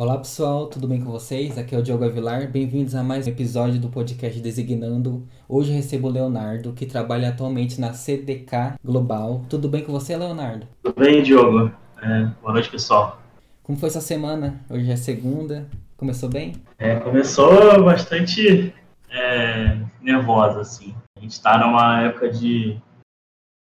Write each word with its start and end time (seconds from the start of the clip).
Olá 0.00 0.16
pessoal, 0.16 0.66
tudo 0.66 0.88
bem 0.88 1.04
com 1.04 1.10
vocês? 1.10 1.58
Aqui 1.58 1.74
é 1.74 1.78
o 1.78 1.82
Diogo 1.82 2.06
Avilar, 2.06 2.50
bem-vindos 2.50 2.94
a 2.94 3.02
mais 3.02 3.26
um 3.26 3.30
episódio 3.30 3.78
do 3.78 3.90
podcast 3.90 4.40
Designando. 4.40 5.28
Hoje 5.46 5.72
eu 5.72 5.76
recebo 5.76 6.08
o 6.08 6.10
Leonardo, 6.10 6.72
que 6.72 6.86
trabalha 6.86 7.28
atualmente 7.28 7.78
na 7.78 7.92
CDK 7.92 8.78
Global. 8.82 9.44
Tudo 9.50 9.68
bem 9.68 9.84
com 9.84 9.92
você, 9.92 10.16
Leonardo? 10.16 10.66
Tudo 10.82 10.98
bem, 10.98 11.22
Diogo. 11.22 11.70
É, 12.00 12.24
boa 12.40 12.54
noite, 12.54 12.70
pessoal. 12.70 13.20
Como 13.62 13.76
foi 13.76 13.90
sua 13.90 14.00
semana? 14.00 14.64
Hoje 14.70 14.90
é 14.90 14.96
segunda, 14.96 15.68
começou 15.98 16.30
bem? 16.30 16.54
É, 16.78 16.98
começou 16.98 17.84
bastante 17.84 18.72
é, 19.10 19.76
nervosa, 20.00 20.62
assim. 20.62 20.94
A 21.18 21.20
gente 21.20 21.32
está 21.32 21.58
numa 21.58 22.04
época 22.04 22.30
de, 22.30 22.80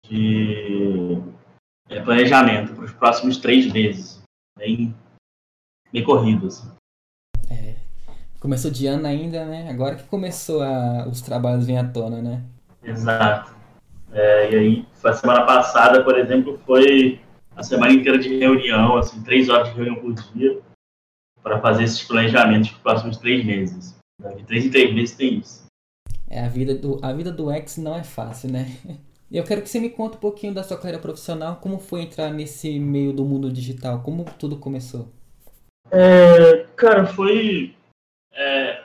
de 0.07 1.17
é, 1.89 1.99
planejamento 2.01 2.75
para 2.75 2.85
os 2.85 2.91
próximos 2.91 3.37
três 3.37 3.73
meses. 3.73 4.21
Bem 4.55 4.93
bem 5.91 6.03
corrido. 6.03 6.47
Assim. 6.47 6.69
É, 7.49 7.75
começou 8.39 8.71
de 8.71 8.87
ano 8.87 9.07
ainda, 9.07 9.45
né? 9.45 9.69
Agora 9.69 9.95
que 9.95 10.03
começou 10.03 10.61
a, 10.61 11.07
os 11.07 11.21
trabalhos 11.21 11.65
vir 11.65 11.77
à 11.77 11.83
tona, 11.83 12.21
né? 12.21 12.43
Exato. 12.83 13.53
É, 14.11 14.51
e 14.51 14.55
aí, 14.55 14.87
a 15.03 15.13
semana 15.13 15.45
passada, 15.45 16.03
por 16.03 16.17
exemplo, 16.17 16.59
foi 16.65 17.19
a 17.55 17.63
semana 17.63 17.93
inteira 17.93 18.17
de 18.17 18.37
reunião, 18.37 18.97
assim, 18.97 19.21
três 19.21 19.49
horas 19.49 19.69
de 19.69 19.75
reunião 19.75 19.95
por 19.95 20.13
dia, 20.13 20.59
para 21.43 21.59
fazer 21.59 21.83
esses 21.83 22.03
planejamentos 22.03 22.69
para 22.69 22.77
os 22.77 22.83
próximos 22.83 23.17
três 23.17 23.45
meses. 23.45 23.97
De 24.35 24.43
três 24.43 24.65
em 24.65 24.69
três 24.69 24.93
meses 24.93 25.15
tem 25.15 25.39
isso. 25.39 25.65
É, 26.29 26.41
a 26.45 26.49
vida 26.49 26.75
do, 26.75 26.99
a 27.01 27.13
vida 27.13 27.31
do 27.31 27.51
ex 27.51 27.77
não 27.77 27.95
é 27.95 28.03
fácil, 28.03 28.51
né? 28.51 28.67
Eu 29.31 29.43
quero 29.43 29.61
que 29.61 29.69
você 29.69 29.79
me 29.79 29.91
conte 29.91 30.17
um 30.17 30.19
pouquinho 30.19 30.53
da 30.53 30.63
sua 30.63 30.77
carreira 30.77 30.97
profissional, 30.97 31.57
como 31.57 31.77
foi 31.77 32.01
entrar 32.01 32.31
nesse 32.31 32.79
meio 32.79 33.13
do 33.13 33.23
mundo 33.23 33.51
digital, 33.51 34.01
como 34.01 34.25
tudo 34.39 34.57
começou. 34.57 35.07
É, 35.91 36.63
cara, 36.75 37.05
foi. 37.07 37.75
É, 38.31 38.83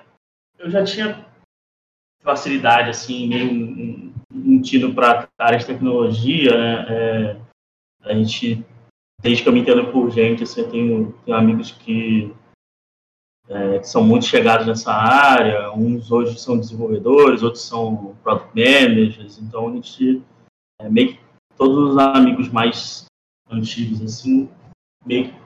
eu 0.59 0.71
já 0.71 0.85
tinha 0.85 1.25
facilidade, 2.23 2.89
assim, 2.91 3.29
meio 3.29 3.53
um, 3.53 4.15
um 4.33 4.95
para 4.95 5.29
área 5.39 5.59
de 5.59 5.67
tecnologia. 5.67 6.51
Né? 6.51 6.87
É, 6.89 7.41
a 8.03 8.15
gente, 8.15 8.65
desde 9.21 9.43
que 9.43 9.49
eu 9.49 9.53
me 9.53 9.61
entendo 9.61 9.93
por 9.93 10.11
gente, 10.11 10.43
assim, 10.43 10.63
eu 10.63 10.71
tenho, 10.71 11.13
tenho 11.25 11.37
amigos 11.37 11.73
que, 11.73 12.35
é, 13.49 13.79
que, 13.79 13.89
são 13.89 14.03
muito 14.03 14.25
chegados 14.25 14.67
nessa 14.67 14.93
área. 14.93 15.71
Uns 15.73 16.11
hoje 16.11 16.39
são 16.39 16.59
desenvolvedores, 16.59 17.43
outros 17.43 17.65
são 17.65 18.17
product 18.23 18.51
managers. 18.55 19.39
Então, 19.39 19.69
a 19.69 19.73
gente, 19.73 20.23
é, 20.81 20.89
meio 20.89 21.15
que 21.15 21.21
todos 21.57 21.91
os 21.91 21.99
amigos 21.99 22.49
mais 22.49 23.05
antigos, 23.51 24.01
assim, 24.01 24.49
meio 25.05 25.31
que 25.31 25.44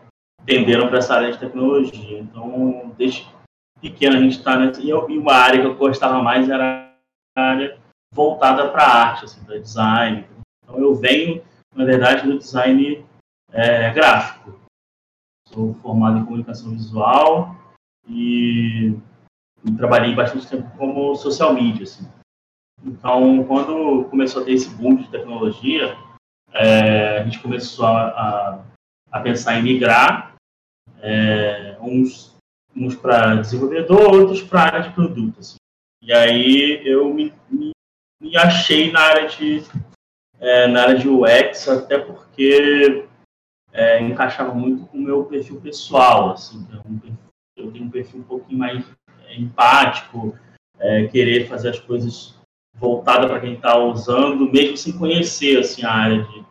tenderam 0.48 0.88
para 0.88 0.98
essa 0.98 1.14
área 1.14 1.30
de 1.30 1.38
tecnologia. 1.38 2.18
Então, 2.18 2.94
desde 2.96 3.28
pequeno 3.82 4.16
a 4.16 4.20
gente 4.20 4.38
está 4.38 4.56
nessa. 4.58 4.80
E 4.80 4.90
uma 4.94 5.34
área 5.34 5.60
que 5.60 5.66
eu 5.66 5.76
gostava 5.76 6.22
mais 6.22 6.48
era 6.48 6.90
a 7.36 7.42
área 7.42 7.78
voltada 8.14 8.70
para 8.70 8.82
arte, 8.82 9.26
assim, 9.26 9.44
para 9.44 9.60
design. 9.60 10.26
Então, 10.64 10.78
eu 10.78 10.94
venho, 10.94 11.44
na 11.74 11.84
verdade, 11.84 12.26
do 12.26 12.38
design 12.38 13.04
é, 13.52 13.92
gráfico. 13.92 14.58
Sou 15.48 15.74
formado 15.74 16.18
em 16.18 16.24
comunicação 16.24 16.70
visual 16.70 17.54
e, 18.06 18.94
e, 19.64 19.72
trabalhei 19.76 20.14
bastante 20.14 20.48
tempo 20.48 20.70
como 20.78 21.14
social 21.14 21.52
media. 21.52 21.82
Assim. 21.82 22.10
Então, 22.82 23.44
quando 23.44 24.04
começou 24.08 24.42
a 24.42 24.44
ter 24.46 24.52
esse 24.52 24.70
boom 24.70 24.96
de 24.96 25.10
tecnologia, 25.10 25.94
é, 26.54 27.18
a 27.18 27.24
gente 27.24 27.38
começou 27.40 27.84
a, 27.84 28.08
a, 28.08 28.64
a 29.12 29.20
pensar 29.20 29.58
em 29.58 29.62
migrar 29.62 30.37
é, 31.02 31.76
uns, 31.80 32.36
uns 32.74 32.94
para 32.94 33.36
desenvolvedor, 33.36 34.14
outros 34.14 34.42
para 34.42 34.62
área 34.62 34.82
de 34.82 34.90
produto. 34.90 35.40
Assim. 35.40 35.56
E 36.02 36.12
aí 36.12 36.82
eu 36.84 37.12
me, 37.12 37.32
me, 37.50 37.72
me, 38.20 38.36
achei 38.36 38.90
na 38.90 39.00
área 39.00 39.28
de 39.28 39.62
é, 40.40 40.66
na 40.68 40.82
área 40.82 40.98
de 40.98 41.08
UX, 41.08 41.68
até 41.68 41.98
porque 41.98 43.04
é, 43.72 44.00
encaixava 44.00 44.54
muito 44.54 44.86
com 44.86 44.98
o 44.98 45.02
meu 45.02 45.24
perfil 45.24 45.60
pessoal. 45.60 46.30
Assim, 46.30 46.66
é 46.72 47.12
eu 47.56 47.72
tenho 47.72 47.86
um 47.86 47.90
perfil 47.90 48.20
um 48.20 48.24
pouquinho 48.24 48.58
mais 48.58 48.84
é, 49.26 49.36
empático, 49.36 50.38
é, 50.78 51.08
querer 51.08 51.48
fazer 51.48 51.70
as 51.70 51.80
coisas 51.80 52.38
voltada 52.76 53.26
para 53.26 53.40
quem 53.40 53.54
está 53.54 53.76
usando, 53.76 54.52
mesmo 54.52 54.76
sem 54.76 54.96
conhecer 54.96 55.58
assim, 55.58 55.84
a 55.84 55.92
área 55.92 56.22
de, 56.22 56.44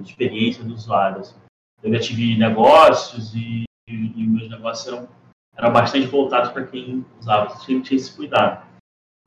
de 0.00 0.10
experiência 0.10 0.64
do 0.64 0.74
usuário. 0.74 1.20
Assim 1.20 1.36
eu 1.82 1.92
já 1.92 2.00
tive 2.00 2.36
negócios 2.36 3.34
e, 3.34 3.64
e, 3.88 4.26
meus 4.26 4.48
negócios 4.50 4.86
eram, 4.86 5.08
eram 5.56 5.72
bastante 5.72 6.06
voltados 6.06 6.50
para 6.50 6.66
quem 6.66 7.04
usava, 7.20 7.56
tinha, 7.58 7.80
tinha 7.80 7.96
esse 7.96 8.14
cuidado. 8.14 8.66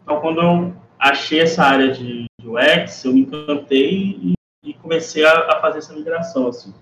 Então, 0.02 0.20
quando 0.20 0.42
eu 0.42 0.76
achei 0.98 1.40
essa 1.40 1.64
área 1.64 1.92
de, 1.92 2.26
de 2.40 2.48
UX, 2.48 3.06
eu 3.06 3.14
me 3.14 3.22
encantei 3.22 4.18
e, 4.22 4.34
e 4.64 4.74
comecei 4.76 5.26
a, 5.26 5.54
a, 5.54 5.62
fazer 5.62 5.80
essa 5.80 5.94
migração. 5.94 6.48
Assim. 6.48 6.74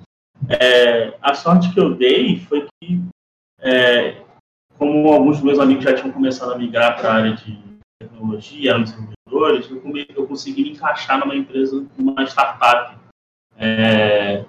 É, 0.49 1.17
a 1.21 1.33
sorte 1.33 1.71
que 1.73 1.79
eu 1.79 1.95
dei 1.95 2.39
foi 2.39 2.67
que, 2.81 3.01
é, 3.59 4.23
como 4.77 5.11
alguns 5.11 5.37
dos 5.37 5.45
meus 5.45 5.59
amigos 5.59 5.83
já 5.83 5.93
tinham 5.93 6.11
começado 6.11 6.53
a 6.53 6.57
migrar 6.57 6.97
para 6.97 7.09
a 7.09 7.15
área 7.15 7.33
de 7.35 7.59
tecnologia, 7.99 8.71
eram 8.71 8.83
desenvolvedores, 8.83 9.69
eu, 9.69 9.81
eu 10.15 10.27
consegui 10.27 10.63
me 10.63 10.71
encaixar 10.71 11.19
numa 11.19 11.35
empresa, 11.35 11.85
numa 11.97 12.23
startup. 12.23 12.97
É, 13.59 14.45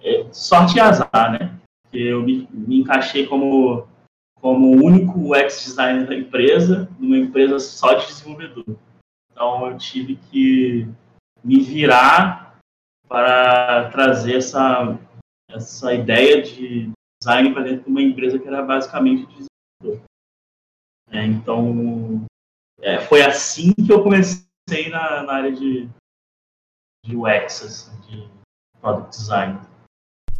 é, 0.00 0.26
sorte 0.32 0.76
e 0.76 0.80
azar, 0.80 1.32
né? 1.32 1.58
Eu 1.92 2.22
me, 2.22 2.48
me 2.52 2.80
encaixei 2.80 3.26
como, 3.26 3.86
como 4.40 4.66
o 4.68 4.84
único 4.84 5.32
UX 5.32 5.64
designer 5.64 6.06
da 6.06 6.14
empresa, 6.14 6.88
numa 6.98 7.16
empresa 7.16 7.58
só 7.58 7.94
de 7.94 8.06
desenvolvedor. 8.06 8.76
Então 9.32 9.70
eu 9.70 9.78
tive 9.78 10.16
que 10.16 10.86
me 11.42 11.60
virar 11.60 12.58
para 13.08 13.90
trazer 13.90 14.36
essa, 14.36 14.98
essa 15.50 15.94
ideia 15.94 16.42
de 16.42 16.90
design 17.22 17.52
para 17.52 17.62
dentro 17.62 17.84
de 17.84 17.90
uma 17.90 18.02
empresa 18.02 18.38
que 18.38 18.46
era 18.46 18.62
basicamente 18.62 19.26
de 19.26 19.46
desenvolvedor. 19.80 20.08
É, 21.10 21.24
então 21.24 22.26
é, 22.80 23.00
foi 23.00 23.22
assim 23.22 23.72
que 23.72 23.92
eu 23.92 24.02
comecei 24.02 24.46
na, 24.90 25.22
na 25.22 25.32
área 25.32 25.52
de, 25.52 25.88
de 27.04 27.16
UX, 27.16 27.62
assim, 27.62 28.00
de 28.02 28.28
product 28.80 29.16
design. 29.16 29.67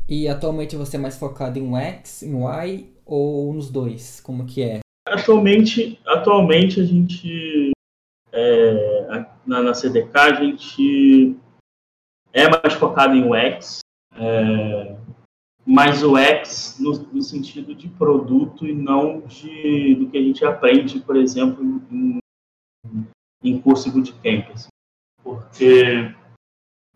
E 0.09 0.27
atualmente 0.27 0.75
você 0.75 0.97
é 0.97 1.01
mais 1.01 1.19
focado 1.19 1.59
em 1.59 1.77
X, 1.77 2.23
em 2.23 2.33
Y 2.33 2.87
ou 3.05 3.53
nos 3.53 3.71
dois? 3.71 4.21
Como 4.21 4.47
que 4.47 4.63
é? 4.63 4.81
Atualmente, 5.07 6.01
atualmente 6.07 6.81
a 6.81 6.85
gente 6.85 7.73
é, 8.33 9.17
na, 9.47 9.63
na, 9.63 9.75
CDK 9.75 10.17
a 10.17 10.35
gente 10.35 11.37
é 12.33 12.49
mais 12.49 12.73
focado 12.75 13.15
em 13.15 13.25
UX, 13.25 13.81
é, 14.15 14.97
mas 15.67 16.03
UX 16.03 16.79
no, 16.81 16.93
no, 17.13 17.23
sentido 17.23 17.75
de 17.75 17.89
produto 17.89 18.67
e 18.67 18.75
não 18.75 19.21
de, 19.21 19.95
do 19.95 20.09
que 20.09 20.17
a 20.17 20.23
gente 20.23 20.45
aprende, 20.45 21.01
por 21.01 21.17
exemplo, 21.17 21.63
em, 21.91 22.19
em 23.43 23.61
curso 23.61 23.91
de 23.91 23.91
bootcamp. 23.91 24.51
Assim. 24.53 24.69
Porque 25.23 26.15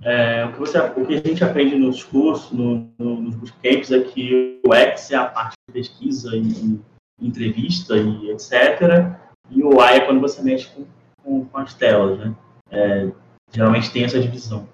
é, 0.02 0.44
o, 0.44 0.52
que 0.52 0.58
você, 0.58 0.78
o 0.78 1.06
que 1.06 1.14
a 1.14 1.28
gente 1.28 1.44
aprende 1.44 1.76
nos 1.76 2.02
cursos, 2.02 2.50
no, 2.52 2.90
no, 2.98 3.20
nos 3.20 3.34
bootcamps, 3.36 3.92
é 3.92 4.00
que 4.00 4.60
o 4.66 4.74
X 4.74 5.10
é 5.10 5.16
a 5.16 5.26
parte 5.26 5.54
de 5.68 5.72
pesquisa 5.72 6.36
e, 6.36 6.42
e 6.42 6.80
entrevista 7.20 7.96
e 7.96 8.30
etc. 8.30 9.16
E 9.50 9.62
o 9.62 9.74
Y 9.74 9.96
é 9.96 10.00
quando 10.00 10.20
você 10.20 10.42
mexe 10.42 10.68
com, 10.70 10.84
com, 11.22 11.44
com 11.44 11.58
as 11.58 11.74
telas, 11.74 12.18
né? 12.18 12.34
É, 12.70 13.10
geralmente 13.52 13.92
tem 13.92 14.04
essa 14.04 14.20
divisão. 14.20 14.68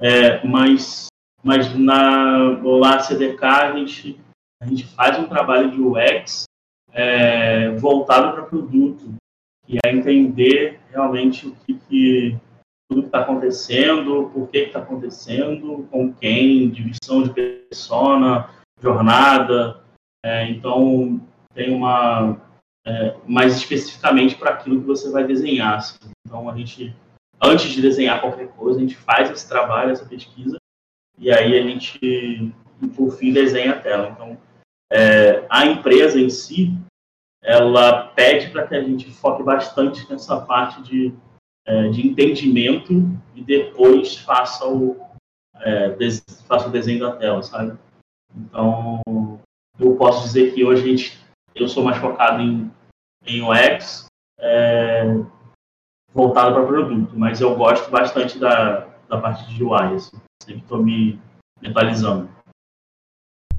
É, 0.00 0.46
mas 0.46 1.10
mas 1.42 1.74
na, 1.74 2.60
lá 2.62 2.98
CDK 3.00 3.44
a 3.44 3.76
gente, 3.76 4.20
a 4.62 4.66
gente 4.66 4.86
faz 4.86 5.18
um 5.18 5.26
trabalho 5.26 5.70
de 5.70 5.80
UX 5.80 6.44
é, 6.92 7.70
voltado 7.76 8.32
para 8.32 8.44
produto, 8.44 9.14
que 9.66 9.78
é 9.84 9.90
entender 9.90 10.80
realmente 10.90 11.48
o 11.48 11.54
que, 11.54 11.74
que 11.74 12.36
tudo 12.90 13.02
que 13.02 13.06
está 13.06 13.20
acontecendo, 13.20 14.28
por 14.34 14.48
que 14.48 14.58
está 14.58 14.80
acontecendo, 14.80 15.86
com 15.92 16.12
quem, 16.12 16.68
divisão 16.70 17.22
de 17.22 17.30
persona, 17.32 18.50
jornada. 18.82 19.80
É, 20.24 20.50
então, 20.50 21.20
tem 21.54 21.72
uma. 21.72 22.36
É, 22.84 23.14
mais 23.26 23.54
especificamente 23.56 24.34
para 24.34 24.50
aquilo 24.50 24.80
que 24.80 24.86
você 24.86 25.08
vai 25.10 25.24
desenhar. 25.24 25.74
Assim. 25.74 25.98
Então, 26.26 26.50
a 26.50 26.56
gente, 26.56 26.96
antes 27.40 27.70
de 27.70 27.80
desenhar 27.80 28.20
qualquer 28.20 28.48
coisa, 28.48 28.78
a 28.78 28.82
gente 28.82 28.96
faz 28.96 29.30
esse 29.30 29.48
trabalho, 29.48 29.92
essa 29.92 30.04
pesquisa, 30.04 30.56
e 31.16 31.30
aí 31.30 31.56
a 31.56 31.62
gente, 31.62 32.52
por 32.96 33.12
fim, 33.12 33.32
desenha 33.32 33.72
a 33.72 33.78
tela. 33.78 34.08
Então, 34.08 34.36
é, 34.90 35.46
a 35.48 35.64
empresa 35.64 36.18
em 36.18 36.28
si, 36.28 36.76
ela 37.42 38.08
pede 38.08 38.50
para 38.50 38.66
que 38.66 38.74
a 38.74 38.82
gente 38.82 39.10
foque 39.12 39.42
bastante 39.42 40.10
nessa 40.10 40.40
parte 40.40 40.82
de 40.82 41.14
é, 41.70 41.88
de 41.88 42.04
entendimento 42.04 42.92
e 43.32 43.42
depois 43.42 44.16
faça 44.16 44.66
o, 44.66 45.00
é, 45.60 45.90
des, 45.90 46.20
faça 46.48 46.66
o 46.66 46.72
desenho 46.72 46.98
da 46.98 47.14
tela, 47.14 47.40
sabe? 47.44 47.78
Então, 48.34 49.00
eu 49.78 49.94
posso 49.94 50.24
dizer 50.24 50.52
que 50.52 50.64
hoje 50.64 50.82
a 50.82 50.86
gente, 50.86 51.20
eu 51.54 51.68
sou 51.68 51.84
mais 51.84 51.98
focado 51.98 52.42
em, 52.42 52.68
em 53.24 53.40
UX, 53.40 54.06
é, 54.40 55.04
voltado 56.12 56.56
para 56.56 56.66
produto, 56.66 57.16
mas 57.16 57.40
eu 57.40 57.54
gosto 57.56 57.88
bastante 57.88 58.36
da, 58.36 58.88
da 59.08 59.20
parte 59.20 59.46
de 59.54 59.62
UI, 59.62 59.94
assim, 59.94 60.20
sempre 60.42 60.62
estou 60.62 60.82
me 60.82 61.20
mentalizando. 61.62 62.28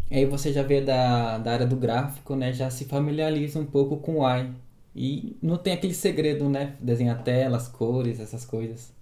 E 0.09 0.17
aí 0.17 0.25
você 0.25 0.51
já 0.51 0.63
vê 0.63 0.81
da, 0.81 1.37
da 1.37 1.53
área 1.53 1.65
do 1.65 1.77
gráfico, 1.77 2.35
né? 2.35 2.51
Já 2.51 2.69
se 2.69 2.83
familiariza 2.83 3.57
um 3.57 3.65
pouco 3.65 3.95
com 4.01 4.17
o 4.17 4.25
UI. 4.25 4.53
E 4.95 5.37
não 5.41 5.57
tem 5.57 5.73
aquele 5.73 5.93
segredo, 5.93 6.49
né? 6.49 6.75
Desenhar 6.79 7.23
telas, 7.23 7.67
cores, 7.67 8.19
essas 8.19 8.45
coisas. 8.45 8.93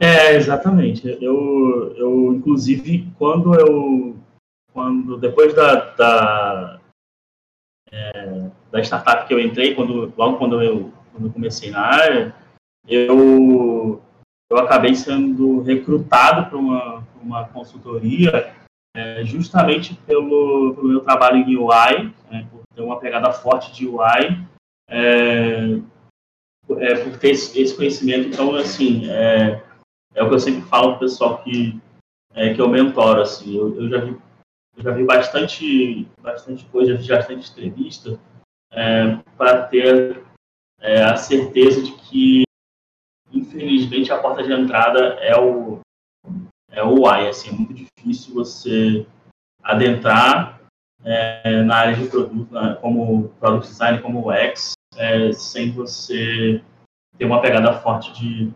É, 0.00 0.34
exatamente. 0.34 1.06
Eu, 1.20 1.94
eu 1.96 2.34
inclusive, 2.34 3.08
quando 3.18 3.54
eu. 3.54 4.16
Quando, 4.72 5.16
depois 5.16 5.54
da, 5.54 5.74
da, 5.94 6.80
é, 7.90 8.50
da 8.70 8.80
startup 8.80 9.26
que 9.26 9.34
eu 9.34 9.40
entrei, 9.40 9.74
quando, 9.74 10.12
logo 10.16 10.36
quando 10.36 10.62
eu, 10.62 10.92
quando 11.12 11.26
eu 11.26 11.32
comecei 11.32 11.70
na 11.70 11.80
área, 11.80 12.34
eu, 12.86 14.00
eu 14.50 14.58
acabei 14.58 14.94
sendo 14.94 15.62
recrutado 15.62 16.48
para 16.48 16.58
uma, 16.58 17.04
uma 17.20 17.48
consultoria 17.48 18.54
é, 18.94 19.24
justamente 19.24 19.94
pelo, 20.06 20.74
pelo 20.74 20.88
meu 20.88 21.00
trabalho 21.00 21.38
em 21.38 21.56
UI, 21.56 22.14
é, 22.30 22.42
por 22.50 22.60
ter 22.74 22.82
uma 22.82 23.00
pegada 23.00 23.32
forte 23.32 23.72
de 23.72 23.86
UI, 23.86 24.46
é, 24.88 25.80
é, 26.78 26.94
por 27.04 27.18
ter 27.18 27.30
esse, 27.30 27.60
esse, 27.60 27.76
conhecimento. 27.76 28.28
Então, 28.28 28.54
assim, 28.54 29.08
é, 29.10 29.62
é 30.14 30.22
o 30.22 30.28
que 30.28 30.34
eu 30.34 30.40
sempre 30.40 30.62
falo 30.62 30.88
para 30.88 30.96
o 30.96 31.00
pessoal 31.00 31.42
que, 31.42 31.80
é, 32.34 32.54
que 32.54 32.60
eu 32.60 32.68
mentoro. 32.68 33.20
Assim, 33.20 33.56
eu, 33.56 33.74
eu, 33.80 33.88
já 33.88 33.98
vi, 33.98 34.16
eu 34.76 34.82
já 34.82 34.90
vi 34.92 35.04
bastante, 35.04 36.08
bastante 36.20 36.64
coisa, 36.66 36.96
já 36.96 37.00
vi 37.00 37.08
bastante 37.08 37.50
entrevista 37.50 38.18
é, 38.72 39.16
para 39.36 39.64
ter 39.64 40.24
a 40.80 41.16
certeza 41.16 41.82
de 41.82 41.90
que, 41.92 42.44
infelizmente, 43.32 44.12
a 44.12 44.18
porta 44.18 44.44
de 44.44 44.52
entrada 44.52 45.14
é 45.20 45.36
o, 45.38 45.80
é 46.70 46.82
o 46.82 47.02
UI. 47.02 47.28
Assim, 47.28 47.48
é 47.50 47.52
muito 47.52 47.74
difícil 47.74 48.34
você 48.34 49.04
adentrar 49.62 50.60
é, 51.04 51.62
na 51.62 51.76
área 51.76 51.96
de 51.96 52.08
produto, 52.08 52.48
como 52.80 53.28
product 53.40 53.68
design, 53.68 54.00
como 54.00 54.30
UX, 54.30 54.77
é, 54.98 55.32
sem 55.32 55.70
você 55.70 56.62
ter 57.16 57.24
uma 57.24 57.40
pegada 57.40 57.80
forte 57.80 58.12
de, 58.12 58.52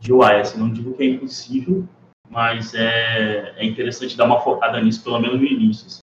de 0.00 0.12
UI. 0.12 0.40
Assim, 0.40 0.58
não 0.58 0.72
digo 0.72 0.94
que 0.94 1.02
é 1.02 1.06
impossível, 1.06 1.88
mas 2.28 2.74
é, 2.74 3.54
é 3.56 3.64
interessante 3.64 4.16
dar 4.16 4.24
uma 4.24 4.40
focada 4.40 4.80
nisso, 4.80 5.02
pelo 5.02 5.18
menos 5.18 5.40
no 5.40 5.46
início. 5.46 5.86
Assim. 5.86 6.00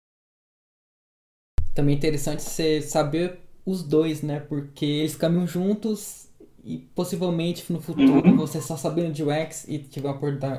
Também 1.73 1.95
é 1.95 1.97
interessante 1.97 2.41
você 2.41 2.81
saber 2.81 3.39
os 3.65 3.83
dois, 3.83 4.21
né? 4.21 4.39
Porque 4.39 4.85
eles 4.85 5.15
caminham 5.15 5.45
juntos 5.45 6.29
e 6.63 6.79
possivelmente 6.95 7.71
no 7.71 7.79
futuro 7.79 8.27
uhum. 8.27 8.37
você 8.37 8.59
só 8.59 8.75
sabendo 8.75 9.11
de 9.11 9.23
UX 9.23 9.67
e 9.67 9.77
tiver 9.79 10.09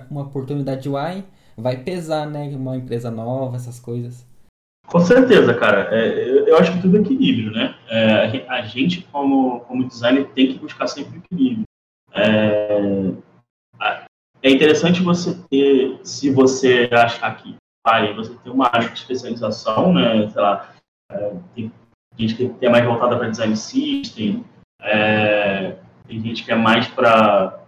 uma 0.08 0.22
oportunidade 0.22 0.82
de 0.82 0.88
UI, 0.88 1.24
vai 1.56 1.82
pesar, 1.82 2.26
né? 2.26 2.48
Uma 2.54 2.76
empresa 2.76 3.10
nova, 3.10 3.56
essas 3.56 3.80
coisas. 3.80 4.24
Com 4.86 5.00
certeza, 5.00 5.52
cara. 5.54 5.88
É, 5.92 6.48
eu 6.48 6.56
acho 6.56 6.72
que 6.72 6.82
tudo 6.82 6.96
é 6.96 7.00
equilíbrio, 7.00 7.50
né? 7.50 7.74
É, 7.88 8.46
a 8.48 8.62
gente, 8.62 9.02
como, 9.10 9.60
como 9.60 9.88
designer, 9.88 10.28
tem 10.28 10.52
que 10.52 10.58
buscar 10.58 10.86
sempre 10.86 11.18
equilíbrio. 11.18 11.64
É, 12.14 13.12
é 14.42 14.50
interessante 14.50 15.02
você 15.02 15.36
ter, 15.50 15.98
se 16.04 16.30
você 16.30 16.88
achar 16.92 17.36
que 17.36 17.56
vale, 17.86 18.14
você 18.14 18.34
ter 18.42 18.50
uma 18.50 18.66
área 18.66 18.88
de 18.88 18.98
especialização, 18.98 19.92
né? 19.92 20.28
Sei 20.30 20.40
lá, 20.40 20.74
é, 21.10 21.32
tem 21.54 21.72
gente 22.18 22.34
que 22.34 22.64
é 22.64 22.68
mais 22.68 22.84
voltada 22.84 23.16
para 23.16 23.28
design 23.28 23.56
system, 23.56 24.44
é, 24.80 25.76
tem 26.06 26.20
gente 26.20 26.44
que 26.44 26.52
é 26.52 26.56
mais 26.56 26.88
para 26.88 27.60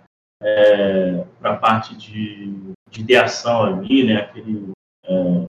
é, 0.43 1.25
a 1.43 1.55
parte 1.55 1.97
de, 1.97 2.75
de 2.91 3.01
ideação 3.01 3.63
ali, 3.65 4.05
né? 4.05 4.17
Aquele, 4.23 4.73
é, 5.05 5.45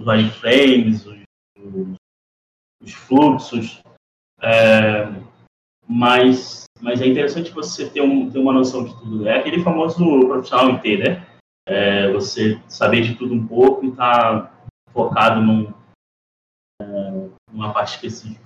os 0.00 0.06
wireframes, 0.06 1.06
os, 1.06 1.18
os, 1.58 1.96
os 2.82 2.92
fluxos. 2.92 3.82
É, 4.42 5.06
mas, 5.86 6.64
mas 6.80 7.02
é 7.02 7.06
interessante 7.06 7.50
você 7.50 7.88
ter, 7.88 8.00
um, 8.00 8.30
ter 8.30 8.38
uma 8.38 8.52
noção 8.52 8.84
de 8.84 8.98
tudo. 8.98 9.28
É 9.28 9.38
aquele 9.38 9.62
famoso 9.62 9.96
profissional 10.26 10.70
em 10.70 10.98
né? 10.98 11.26
É, 11.68 12.10
você 12.10 12.60
saber 12.66 13.02
de 13.02 13.14
tudo 13.14 13.34
um 13.34 13.46
pouco 13.46 13.84
e 13.84 13.90
estar 13.90 14.46
tá 14.46 14.64
focado 14.90 15.42
num, 15.42 15.72
é, 16.80 17.30
numa 17.52 17.72
parte 17.72 17.94
específica. 17.94 18.40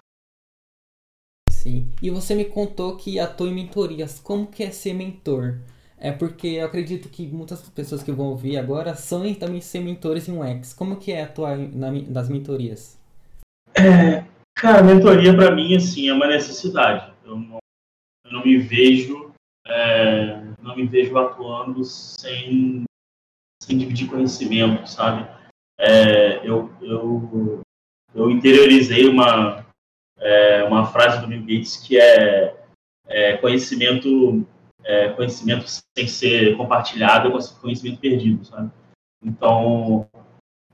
Sim. 1.48 1.90
E 2.02 2.10
você 2.10 2.34
me 2.34 2.44
contou 2.44 2.96
que 2.96 3.18
atua 3.18 3.48
em 3.48 3.54
mentorias. 3.54 4.18
Como 4.18 4.50
que 4.50 4.64
é 4.64 4.70
ser 4.70 4.92
mentor? 4.92 5.60
É 6.04 6.12
porque 6.12 6.48
eu 6.48 6.66
acredito 6.66 7.08
que 7.08 7.26
muitas 7.26 7.66
pessoas 7.70 8.02
que 8.02 8.12
vão 8.12 8.26
ouvir 8.26 8.58
agora 8.58 8.94
são 8.94 9.22
também 9.32 9.62
ser 9.62 9.80
mentores 9.80 10.28
em 10.28 10.32
um 10.32 10.44
X. 10.44 10.74
Como 10.74 10.98
que 10.98 11.10
é 11.10 11.22
atuar 11.22 11.56
na, 11.56 11.90
nas 11.90 12.28
mentorias? 12.28 13.00
É, 13.74 14.22
cara, 14.54 14.82
mentoria 14.82 15.34
para 15.34 15.56
mim 15.56 15.74
assim 15.74 16.10
é 16.10 16.12
uma 16.12 16.26
necessidade. 16.26 17.10
Eu 17.24 17.38
não, 17.38 17.56
eu 18.26 18.32
não 18.32 18.44
me 18.44 18.58
vejo 18.58 19.32
é, 19.66 20.42
não 20.60 20.76
me 20.76 20.86
vejo 20.86 21.16
atuando 21.16 21.82
sem, 21.86 22.84
sem 23.62 23.78
dividir 23.78 24.10
conhecimento, 24.10 24.86
sabe? 24.86 25.26
É, 25.80 26.46
eu, 26.46 26.70
eu, 26.82 27.62
eu 28.14 28.30
interiorizei 28.30 29.08
uma, 29.08 29.64
é, 30.18 30.64
uma 30.64 30.84
frase 30.84 31.22
do 31.22 31.28
Bill 31.28 31.40
Gates 31.40 31.78
que 31.78 31.98
é, 31.98 32.54
é 33.06 33.38
conhecimento 33.38 34.46
é, 34.84 35.08
conhecimento 35.10 35.64
sem 35.66 36.06
ser 36.06 36.56
compartilhado 36.56 37.28
é 37.28 37.60
conhecimento 37.60 38.00
perdido, 38.00 38.44
sabe? 38.44 38.70
Então, 39.22 40.06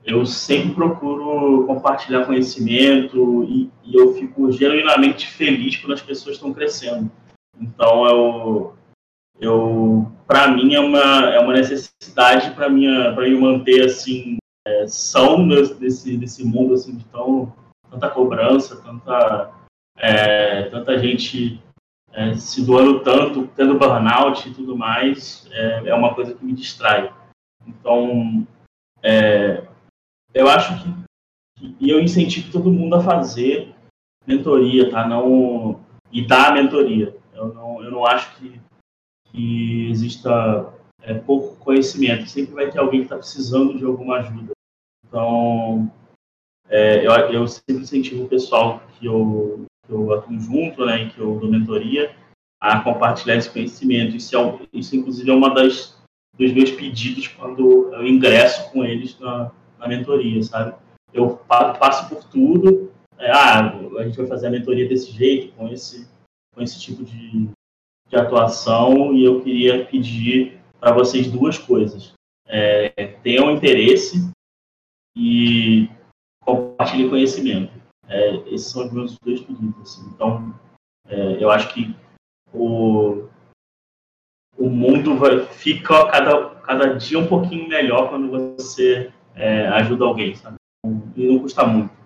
eu 0.03 0.25
sempre 0.25 0.73
procuro 0.73 1.65
compartilhar 1.65 2.25
conhecimento 2.25 3.43
e, 3.43 3.69
e 3.83 3.95
eu 3.95 4.13
fico 4.13 4.51
genuinamente 4.51 5.27
feliz 5.27 5.77
quando 5.77 5.93
as 5.93 6.01
pessoas 6.01 6.35
estão 6.35 6.53
crescendo. 6.53 7.09
Então, 7.59 8.05
eu, 8.07 8.75
eu 9.39 10.11
para 10.27 10.47
mim 10.49 10.73
é 10.73 10.79
uma, 10.79 11.29
é 11.29 11.39
uma 11.39 11.53
necessidade 11.53 12.51
para 12.51 12.69
minha 12.69 13.13
para 13.13 13.29
me 13.29 13.39
manter 13.39 13.85
assim 13.85 14.37
é, 14.67 14.87
são 14.87 15.47
desse, 15.47 16.17
desse 16.17 16.43
mundo 16.43 16.73
assim 16.73 16.95
de 16.95 17.05
tão 17.05 17.53
tanta 17.91 18.09
cobrança, 18.09 18.81
tanta, 18.81 19.51
é, 19.97 20.63
tanta 20.69 20.97
gente 20.97 21.61
é, 22.13 22.35
se 22.35 22.65
doando 22.65 23.01
tanto, 23.01 23.47
tendo 23.55 23.77
burnout 23.77 24.47
e 24.47 24.53
tudo 24.53 24.77
mais, 24.77 25.47
é, 25.51 25.89
é 25.89 25.95
uma 25.95 26.13
coisa 26.13 26.33
que 26.33 26.43
me 26.43 26.53
distrai. 26.53 27.13
Então, 27.65 28.45
é, 29.01 29.63
eu 30.33 30.49
acho 30.49 30.83
que, 30.83 31.73
e 31.79 31.89
eu 31.89 31.99
incentivo 31.99 32.51
todo 32.51 32.71
mundo 32.71 32.95
a 32.95 33.01
fazer 33.01 33.73
mentoria, 34.27 34.89
tá? 34.89 35.07
Não, 35.07 35.79
e 36.11 36.25
dar 36.25 36.53
mentoria. 36.53 37.15
Eu 37.33 37.53
não, 37.53 37.83
eu 37.83 37.91
não 37.91 38.05
acho 38.05 38.35
que, 38.35 38.61
que 39.25 39.89
exista 39.89 40.73
é, 41.01 41.13
pouco 41.13 41.55
conhecimento. 41.57 42.27
Sempre 42.27 42.53
vai 42.53 42.69
ter 42.69 42.79
alguém 42.79 43.01
que 43.01 43.05
está 43.05 43.17
precisando 43.17 43.77
de 43.77 43.85
alguma 43.85 44.17
ajuda. 44.17 44.51
Então, 45.07 45.91
é, 46.69 47.05
eu, 47.05 47.11
eu 47.31 47.47
sempre 47.47 47.83
incentivo 47.83 48.23
o 48.23 48.29
pessoal 48.29 48.81
que 48.97 49.05
eu, 49.05 49.65
que 49.85 49.91
eu 49.91 50.13
atuo 50.13 50.39
junto, 50.39 50.85
né, 50.85 51.09
que 51.09 51.19
eu 51.19 51.39
dou 51.39 51.49
mentoria, 51.49 52.15
a 52.59 52.79
compartilhar 52.81 53.35
esse 53.35 53.49
conhecimento. 53.49 54.15
Isso, 54.15 54.37
é, 54.37 54.59
isso 54.73 54.95
inclusive, 54.95 55.29
é 55.29 55.33
uma 55.33 55.53
das 55.53 55.99
dos 56.37 56.53
meus 56.53 56.71
pedidos 56.71 57.27
quando 57.27 57.93
eu 57.93 58.07
ingresso 58.07 58.71
com 58.71 58.83
eles 58.83 59.19
na, 59.19 59.51
na 59.77 59.87
mentoria, 59.87 60.41
sabe? 60.41 60.75
Eu 61.13 61.35
passo 61.47 62.07
por 62.09 62.23
tudo, 62.23 62.91
é, 63.17 63.29
ah, 63.31 63.75
a 63.99 64.03
gente 64.03 64.17
vai 64.17 64.27
fazer 64.27 64.47
a 64.47 64.51
mentoria 64.51 64.87
desse 64.87 65.11
jeito, 65.11 65.53
com 65.55 65.67
esse, 65.67 66.07
com 66.55 66.61
esse 66.61 66.79
tipo 66.79 67.03
de, 67.03 67.49
de 68.09 68.15
atuação, 68.15 69.13
e 69.13 69.23
eu 69.23 69.41
queria 69.41 69.85
pedir 69.85 70.59
para 70.79 70.93
vocês 70.93 71.29
duas 71.29 71.57
coisas. 71.57 72.13
É, 72.47 72.89
tenham 73.21 73.51
interesse 73.51 74.31
e 75.15 75.89
compartilhe 76.43 77.09
conhecimento. 77.09 77.80
É, 78.11 78.35
esses 78.53 78.67
são 78.67 78.85
os 78.85 78.91
meus 78.91 79.17
dois 79.23 79.41
pedidos. 79.41 79.81
Assim. 79.81 80.09
Então, 80.13 80.53
é, 81.07 81.43
eu 81.43 81.49
acho 81.49 81.73
que 81.73 81.95
o, 82.53 83.27
o 84.57 84.69
mundo 84.69 85.17
vai, 85.17 85.45
fica 85.45 86.11
cada, 86.11 86.49
cada 86.61 86.93
dia 86.97 87.17
um 87.17 87.27
pouquinho 87.27 87.67
melhor 87.69 88.09
quando 88.09 88.29
você 88.29 89.11
é, 89.33 89.67
ajuda 89.69 90.05
alguém, 90.05 90.35
sabe? 90.35 90.57
E 91.15 91.25
não 91.25 91.39
custa 91.39 91.65
muito. 91.65 92.01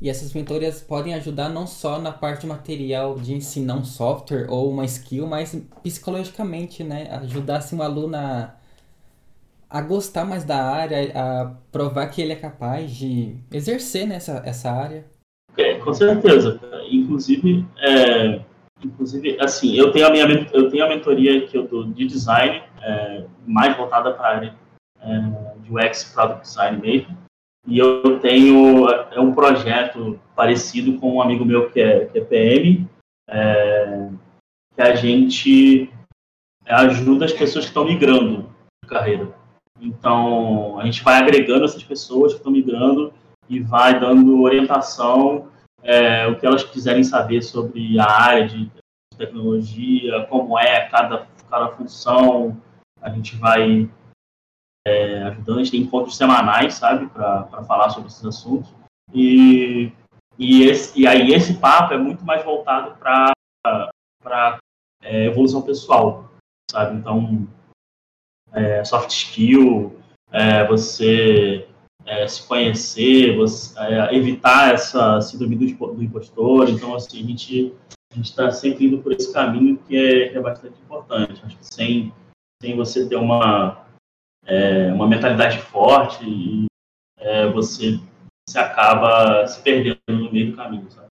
E 0.00 0.08
essas 0.08 0.32
mentorias 0.32 0.80
podem 0.80 1.12
ajudar 1.14 1.48
não 1.48 1.66
só 1.66 1.98
na 1.98 2.12
parte 2.12 2.46
material 2.46 3.16
de 3.16 3.34
ensinar 3.34 3.74
um 3.74 3.84
software 3.84 4.46
ou 4.48 4.70
uma 4.70 4.84
skill, 4.84 5.26
mas 5.26 5.60
psicologicamente, 5.82 6.84
né? 6.84 7.10
Ajudar 7.16 7.58
assim, 7.58 7.76
um 7.76 7.82
aluno 7.82 8.16
a 8.16 8.57
a 9.70 9.82
gostar 9.82 10.24
mais 10.24 10.44
da 10.44 10.62
área, 10.62 11.12
a 11.14 11.54
provar 11.70 12.06
que 12.08 12.22
ele 12.22 12.32
é 12.32 12.36
capaz 12.36 12.90
de 12.90 13.36
exercer 13.52 14.06
nessa 14.06 14.42
essa 14.44 14.70
área. 14.70 15.04
É, 15.56 15.74
com 15.74 15.92
certeza. 15.92 16.60
Inclusive, 16.90 17.66
é, 17.78 18.40
inclusive, 18.82 19.36
assim, 19.40 19.74
eu 19.74 19.90
tenho 19.92 20.06
a 20.06 20.10
minha 20.10 20.24
eu 20.52 20.70
tenho 20.70 20.84
a 20.84 20.88
mentoria 20.88 21.46
que 21.46 21.56
eu 21.56 21.66
dou 21.66 21.84
de 21.84 22.06
design, 22.06 22.62
é, 22.80 23.24
mais 23.46 23.76
voltada 23.76 24.12
para 24.12 24.28
a 24.28 24.36
área 24.36 24.54
é, 25.00 25.58
de 25.60 25.72
UX 25.72 26.04
Product 26.14 26.42
Design 26.42 26.80
mesmo. 26.80 27.18
E 27.66 27.78
eu 27.78 28.18
tenho 28.20 28.88
é 28.88 29.20
um 29.20 29.34
projeto 29.34 30.18
parecido 30.34 30.98
com 30.98 31.14
um 31.14 31.22
amigo 31.22 31.44
meu 31.44 31.70
que 31.70 31.80
é, 31.80 32.06
que 32.06 32.18
é 32.18 32.24
PM, 32.24 32.88
é, 33.28 34.08
que 34.74 34.80
a 34.80 34.94
gente 34.94 35.92
ajuda 36.64 37.24
as 37.24 37.32
pessoas 37.32 37.64
que 37.64 37.70
estão 37.70 37.84
migrando 37.84 38.48
de 38.82 38.88
carreira. 38.88 39.37
Então, 39.80 40.78
a 40.78 40.84
gente 40.84 41.02
vai 41.02 41.16
agregando 41.16 41.64
essas 41.64 41.82
pessoas 41.82 42.32
que 42.32 42.38
estão 42.38 42.52
migrando 42.52 43.12
e 43.48 43.60
vai 43.60 43.98
dando 43.98 44.42
orientação, 44.42 45.48
é, 45.82 46.26
o 46.26 46.38
que 46.38 46.46
elas 46.46 46.64
quiserem 46.64 47.04
saber 47.04 47.42
sobre 47.42 47.98
a 47.98 48.10
área 48.10 48.48
de 48.48 48.70
tecnologia, 49.16 50.26
como 50.28 50.58
é 50.58 50.88
cada, 50.88 51.26
cada 51.48 51.68
função, 51.68 52.60
a 53.00 53.08
gente 53.10 53.36
vai 53.36 53.88
é, 54.86 55.22
ajudando, 55.24 55.56
a 55.56 55.62
gente 55.62 55.70
tem 55.70 55.80
encontros 55.82 56.16
semanais, 56.16 56.74
sabe, 56.74 57.06
para 57.08 57.44
falar 57.64 57.90
sobre 57.90 58.08
esses 58.08 58.24
assuntos. 58.24 58.72
E, 59.12 59.92
e, 60.38 60.64
esse, 60.64 61.00
e 61.00 61.06
aí 61.06 61.32
esse 61.32 61.54
papo 61.54 61.94
é 61.94 61.98
muito 61.98 62.24
mais 62.24 62.44
voltado 62.44 62.96
para 62.98 64.58
é, 65.02 65.26
evolução 65.26 65.62
pessoal, 65.62 66.30
sabe? 66.70 66.96
Então, 66.96 67.46
é, 68.52 68.84
soft 68.84 69.10
skill, 69.10 69.96
é, 70.30 70.66
você 70.66 71.66
é, 72.06 72.26
se 72.26 72.46
conhecer, 72.46 73.36
você, 73.36 73.78
é, 73.78 74.14
evitar 74.14 74.74
essa 74.74 75.20
síndrome 75.20 75.56
do, 75.56 75.94
do 75.94 76.02
impostor. 76.02 76.68
Então, 76.70 76.94
assim, 76.94 77.22
a 77.22 77.26
gente 77.26 77.74
está 78.16 78.50
sempre 78.50 78.86
indo 78.86 78.98
por 78.98 79.12
esse 79.12 79.32
caminho 79.32 79.78
que 79.86 79.96
é, 79.96 80.28
que 80.30 80.38
é 80.38 80.40
bastante 80.40 80.80
importante. 80.80 81.42
Acho 81.44 81.56
que 81.56 81.66
sem, 81.66 82.12
sem 82.62 82.76
você 82.76 83.08
ter 83.08 83.16
uma, 83.16 83.84
é, 84.46 84.92
uma 84.92 85.06
mentalidade 85.06 85.58
forte, 85.58 86.24
e, 86.24 86.66
você, 87.52 88.00
você 88.48 88.58
acaba 88.58 89.46
se 89.46 89.60
perdendo 89.60 89.98
no 90.08 90.32
meio 90.32 90.52
do 90.52 90.56
caminho, 90.56 90.90
sabe? 90.90 91.08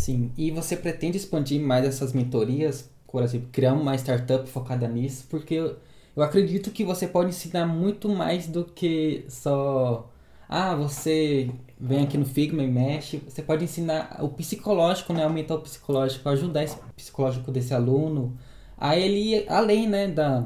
Sim, 0.00 0.32
e 0.36 0.50
você 0.50 0.76
pretende 0.76 1.16
expandir 1.16 1.60
mais 1.60 1.84
essas 1.84 2.12
mentorias, 2.12 2.92
por 3.06 3.22
exemplo, 3.22 3.48
criar 3.50 3.72
uma 3.72 3.94
startup 3.94 4.48
focada 4.48 4.86
nisso, 4.86 5.26
porque 5.30 5.74
eu, 6.16 6.22
acredito 6.22 6.70
que 6.70 6.84
você 6.84 7.06
pode 7.06 7.30
ensinar 7.30 7.66
muito 7.66 8.08
mais 8.08 8.46
do 8.46 8.64
que 8.64 9.24
só 9.28 10.10
ah, 10.48 10.74
você 10.74 11.50
vem 11.80 12.04
aqui 12.04 12.16
no 12.16 12.24
Figma 12.24 12.62
e 12.62 12.66
mexe, 12.66 13.18
você 13.26 13.42
pode 13.42 13.64
ensinar 13.64 14.18
o 14.20 14.28
psicológico, 14.28 15.12
né, 15.12 15.24
aumentar 15.24 15.54
o 15.54 15.60
psicológico, 15.60 16.28
ajudar 16.28 16.62
esse 16.62 16.78
psicológico 16.96 17.50
desse 17.50 17.74
aluno 17.74 18.36
a 18.78 18.96
ele 18.96 19.34
ir 19.34 19.46
além, 19.48 19.88
né, 19.88 20.08
da, 20.08 20.44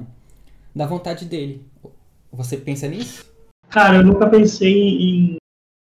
da 0.75 0.87
vontade 0.87 1.25
dele. 1.25 1.65
Você 2.33 2.57
pensa 2.57 2.87
nisso? 2.87 3.25
Cara, 3.69 3.97
eu 3.97 4.05
nunca 4.05 4.29
pensei 4.29 4.73
em, 4.73 5.37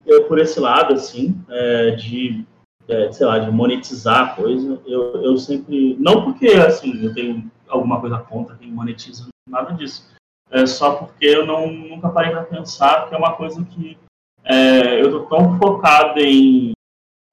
eu, 0.07 0.25
por 0.25 0.38
esse 0.38 0.61
lado, 0.61 0.95
assim, 0.95 1.35
é, 1.49 1.91
de, 1.93 2.45
é, 2.88 3.12
sei 3.12 3.26
lá, 3.26 3.38
de 3.38 3.50
monetizar 3.50 4.31
a 4.31 4.35
coisa. 4.35 4.81
Eu, 4.87 5.23
eu 5.23 5.37
sempre, 5.37 5.97
não 5.99 6.25
porque, 6.25 6.49
assim, 6.49 7.05
eu 7.05 7.14
tenho 7.14 7.50
alguma 7.69 8.00
coisa 8.00 8.19
contra 8.19 8.57
quem 8.57 8.71
monetiza, 8.71 9.26
nada 9.48 9.72
disso. 9.74 10.12
É 10.50 10.66
só 10.66 10.96
porque 10.96 11.26
eu 11.26 11.46
não, 11.46 11.70
nunca 11.70 12.08
parei 12.08 12.30
para 12.30 12.44
pensar 12.44 13.08
que 13.08 13.14
é 13.14 13.18
uma 13.18 13.34
coisa 13.34 13.64
que 13.64 13.98
é, 14.44 15.00
eu 15.00 15.06
estou 15.06 15.26
tão 15.26 15.58
focado 15.58 16.20
em, 16.20 16.72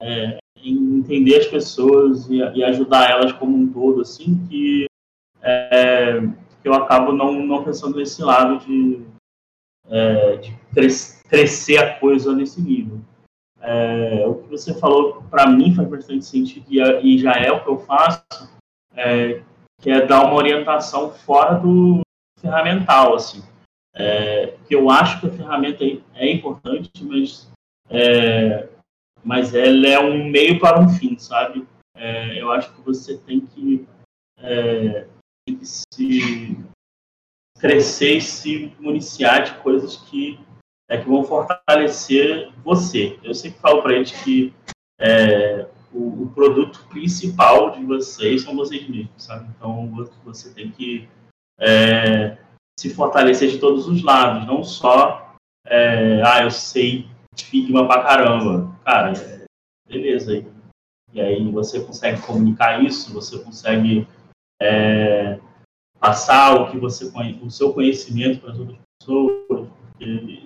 é, 0.02 0.38
em 0.58 0.98
entender 0.98 1.38
as 1.38 1.48
pessoas 1.48 2.30
e, 2.30 2.38
e, 2.38 2.64
ajudar 2.64 3.10
elas 3.10 3.34
como 3.34 3.58
um 3.58 3.72
todo, 3.72 4.02
assim, 4.02 4.48
que, 4.48 4.86
é, 5.42 6.22
que 6.62 6.68
eu 6.68 6.74
acabo 6.74 7.12
não, 7.12 7.34
não 7.34 7.64
pensando 7.64 7.98
nesse 7.98 8.22
lado 8.22 8.66
de, 8.66 9.06
é, 9.90 10.38
de 10.38 10.58
cres, 10.74 11.22
crescer 11.28 11.78
a 11.78 12.00
coisa 12.00 12.34
nesse 12.34 12.62
nível. 12.62 13.02
É, 13.60 14.26
o 14.26 14.36
que 14.36 14.50
você 14.50 14.74
falou, 14.74 15.22
para 15.30 15.48
mim, 15.48 15.76
faz 15.76 15.88
bastante 15.88 16.26
sentido 16.26 16.66
e, 16.70 16.80
e, 16.80 17.18
já 17.20 17.34
é 17.34 17.52
o 17.52 17.62
que 17.64 17.70
eu 17.70 17.78
faço, 17.80 18.24
é, 18.96 19.44
que 19.82 19.90
é 19.90 20.06
dar 20.06 20.24
uma 20.24 20.36
orientação 20.36 21.12
fora 21.12 21.56
do 21.56 22.02
ferramental, 22.40 23.16
assim. 23.16 23.44
É, 23.94 24.56
que 24.68 24.76
eu 24.76 24.90
acho 24.90 25.20
que 25.20 25.28
a 25.28 25.32
ferramenta 25.32 25.84
é 26.14 26.32
importante, 26.32 27.04
mas, 27.04 27.52
é, 27.90 28.70
mas 29.24 29.54
ela 29.54 29.88
é 29.88 30.00
um 30.00 30.30
meio 30.30 30.60
para 30.60 30.80
um 30.80 30.88
fim, 30.88 31.18
sabe? 31.18 31.68
É, 31.96 32.40
eu 32.40 32.52
acho 32.52 32.74
que 32.74 32.82
você 32.82 33.18
tem 33.18 33.42
que, 33.42 33.86
é, 34.38 35.08
tem 35.46 35.58
que 35.58 35.66
se 35.66 36.58
crescer 37.60 38.18
e 38.18 38.22
se 38.22 38.74
municiar 38.80 39.44
de 39.44 39.54
coisas 39.62 39.98
que, 39.98 40.40
é, 40.90 40.98
que 40.98 41.10
vão 41.10 41.24
fortalecer 41.24 42.52
você. 42.64 43.20
Eu 43.24 43.34
sempre 43.34 43.60
falo 43.60 43.82
para 43.82 43.94
eles 43.94 44.12
que 44.24 44.54
é, 45.00 45.68
o, 45.94 46.24
o, 46.24 46.32
produto 46.34 46.86
principal 46.90 47.72
de 47.72 47.84
vocês 47.86 48.42
são 48.44 48.56
vocês 48.56 48.88
mesmos, 48.88 49.24
sabe? 49.24 49.50
Então 49.56 49.90
você 50.24 50.54
tem 50.54 50.72
que 50.72 51.08
é, 51.60 52.38
se 52.80 52.94
fortalecer 52.94 53.50
de 53.50 53.60
todos 53.60 53.88
os 53.88 54.04
lados, 54.04 54.48
não 54.48 54.64
só, 54.64 55.36
é, 55.66 56.22
ah, 56.24 56.44
eu 56.44 56.52
sei 56.52 57.10
Figma 57.38 57.88
pra 57.88 58.04
caramba. 58.04 58.76
Cara, 58.84 59.14
beleza. 59.88 60.36
E, 60.36 60.46
e 61.14 61.22
aí 61.22 61.52
você 61.52 61.84
consegue 61.84 62.22
comunicar 62.22 62.84
isso, 62.84 63.14
você 63.14 63.40
consegue 63.40 64.08
é, 64.62 65.40
passar 66.00 66.56
o 66.56 66.72
que 66.72 66.78
você 66.78 67.10
o 67.42 67.50
seu 67.50 67.74
conhecimento 67.74 68.42
para 68.42 68.52
as 68.52 68.60
outras 68.60 68.78
pessoas, 69.00 69.34
porque 69.48 70.06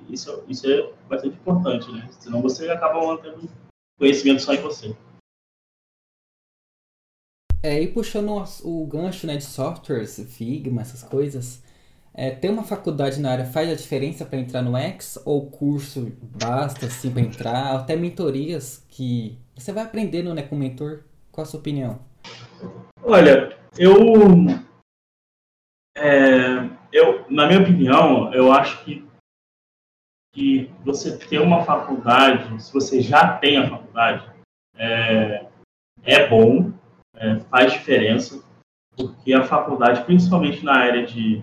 isso, 0.10 0.44
isso 0.48 0.70
é 0.70 0.92
bastante 1.08 1.36
importante, 1.36 1.92
né? 1.92 2.08
Senão 2.20 2.42
você 2.42 2.70
acaba 2.70 3.06
mantendo 3.06 3.50
conhecimento 3.98 4.42
só 4.42 4.54
em 4.54 4.62
você. 4.62 4.96
É, 7.66 7.82
e 7.82 7.88
puxando 7.88 8.30
o, 8.30 8.84
o 8.84 8.86
gancho 8.86 9.26
né, 9.26 9.38
de 9.38 9.44
softwares, 9.44 10.24
Figma, 10.38 10.84
essas 10.84 11.02
coisas, 11.02 11.64
é, 12.14 12.30
ter 12.30 12.52
uma 12.52 12.64
faculdade 12.64 13.20
na 13.20 13.32
área 13.32 13.46
faz 13.46 13.68
a 13.72 13.74
diferença 13.74 14.24
para 14.24 14.38
entrar 14.38 14.62
no 14.62 14.78
X? 14.78 15.18
Ou 15.26 15.50
curso 15.50 16.16
basta 16.40 16.86
assim 16.86 17.10
para 17.10 17.24
entrar? 17.24 17.76
Até 17.76 17.96
mentorias 17.96 18.86
que 18.88 19.40
você 19.56 19.74
vai 19.74 19.84
aprendendo 19.84 20.32
né, 20.32 20.44
com 20.44 20.56
o 20.56 20.60
mentor? 20.60 21.06
Qual 21.32 21.42
a 21.42 21.48
sua 21.48 21.60
opinião? 21.60 22.00
Olha, 23.02 23.58
eu, 23.80 23.98
é, 25.98 26.70
eu 26.94 27.26
na 27.32 27.48
minha 27.48 27.62
opinião, 27.62 28.32
eu 28.32 28.52
acho 28.52 28.86
que, 28.86 29.04
que 30.36 30.72
você 30.84 31.18
ter 31.18 31.42
uma 31.42 31.64
faculdade, 31.64 32.62
se 32.62 32.72
você 32.72 33.02
já 33.02 33.40
tem 33.40 33.58
a 33.58 33.68
faculdade, 33.68 34.32
é, 34.78 35.48
é 36.04 36.28
bom, 36.30 36.75
é, 37.18 37.40
faz 37.40 37.74
diferença, 37.74 38.44
porque 38.96 39.34
a 39.34 39.44
faculdade, 39.44 40.04
principalmente 40.06 40.64
na 40.64 40.74
área 40.74 41.06
de 41.06 41.42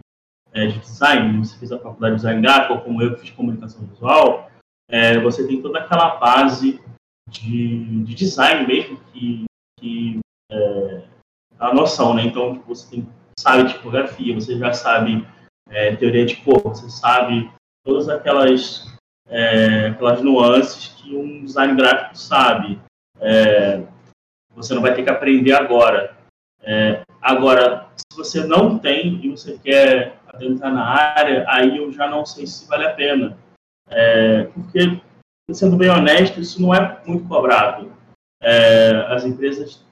é, 0.52 0.66
de 0.66 0.78
design, 0.78 1.38
você 1.38 1.58
fez 1.58 1.72
a 1.72 1.78
faculdade 1.78 2.14
de 2.14 2.20
design 2.20 2.42
gráfico, 2.42 2.82
como 2.82 3.02
eu 3.02 3.16
fiz 3.16 3.30
comunicação 3.30 3.86
visual, 3.86 4.50
é, 4.88 5.18
você 5.18 5.46
tem 5.46 5.62
toda 5.62 5.78
aquela 5.78 6.16
base 6.16 6.78
de, 7.28 8.04
de 8.04 8.14
design 8.14 8.66
mesmo, 8.66 9.00
que, 9.12 9.44
que 9.80 10.20
é, 10.50 11.02
a 11.58 11.72
noção, 11.72 12.14
né? 12.14 12.24
Então, 12.24 12.54
tipo, 12.54 12.74
você 12.74 12.90
tem, 12.90 13.08
sabe 13.38 13.72
tipografia, 13.72 14.34
você 14.34 14.58
já 14.58 14.72
sabe 14.72 15.26
é, 15.70 15.96
teoria 15.96 16.26
de 16.26 16.36
cor, 16.36 16.60
você 16.62 16.90
sabe 16.90 17.50
todas 17.84 18.08
aquelas, 18.08 18.86
é, 19.26 19.86
aquelas 19.86 20.22
nuances 20.22 20.88
que 20.88 21.16
um 21.16 21.44
design 21.44 21.74
gráfico 21.74 22.16
sabe. 22.16 22.78
Você 24.62 24.74
não 24.74 24.82
vai 24.82 24.94
ter 24.94 25.02
que 25.02 25.10
aprender 25.10 25.52
agora. 25.52 26.16
É, 26.62 27.02
agora, 27.20 27.88
se 27.96 28.16
você 28.16 28.46
não 28.46 28.78
tem 28.78 29.20
e 29.24 29.28
você 29.28 29.58
quer 29.58 30.16
adentrar 30.28 30.72
na 30.72 30.84
área, 30.84 31.44
aí 31.48 31.76
eu 31.76 31.90
já 31.92 32.08
não 32.08 32.24
sei 32.24 32.46
se 32.46 32.68
vale 32.68 32.86
a 32.86 32.92
pena. 32.92 33.36
É, 33.90 34.44
porque, 34.44 35.00
sendo 35.50 35.76
bem 35.76 35.90
honesto, 35.90 36.40
isso 36.40 36.62
não 36.62 36.72
é 36.72 37.00
muito 37.04 37.26
cobrado. 37.26 37.92
É, 38.40 38.90
as 39.08 39.24
empresas, 39.24 39.84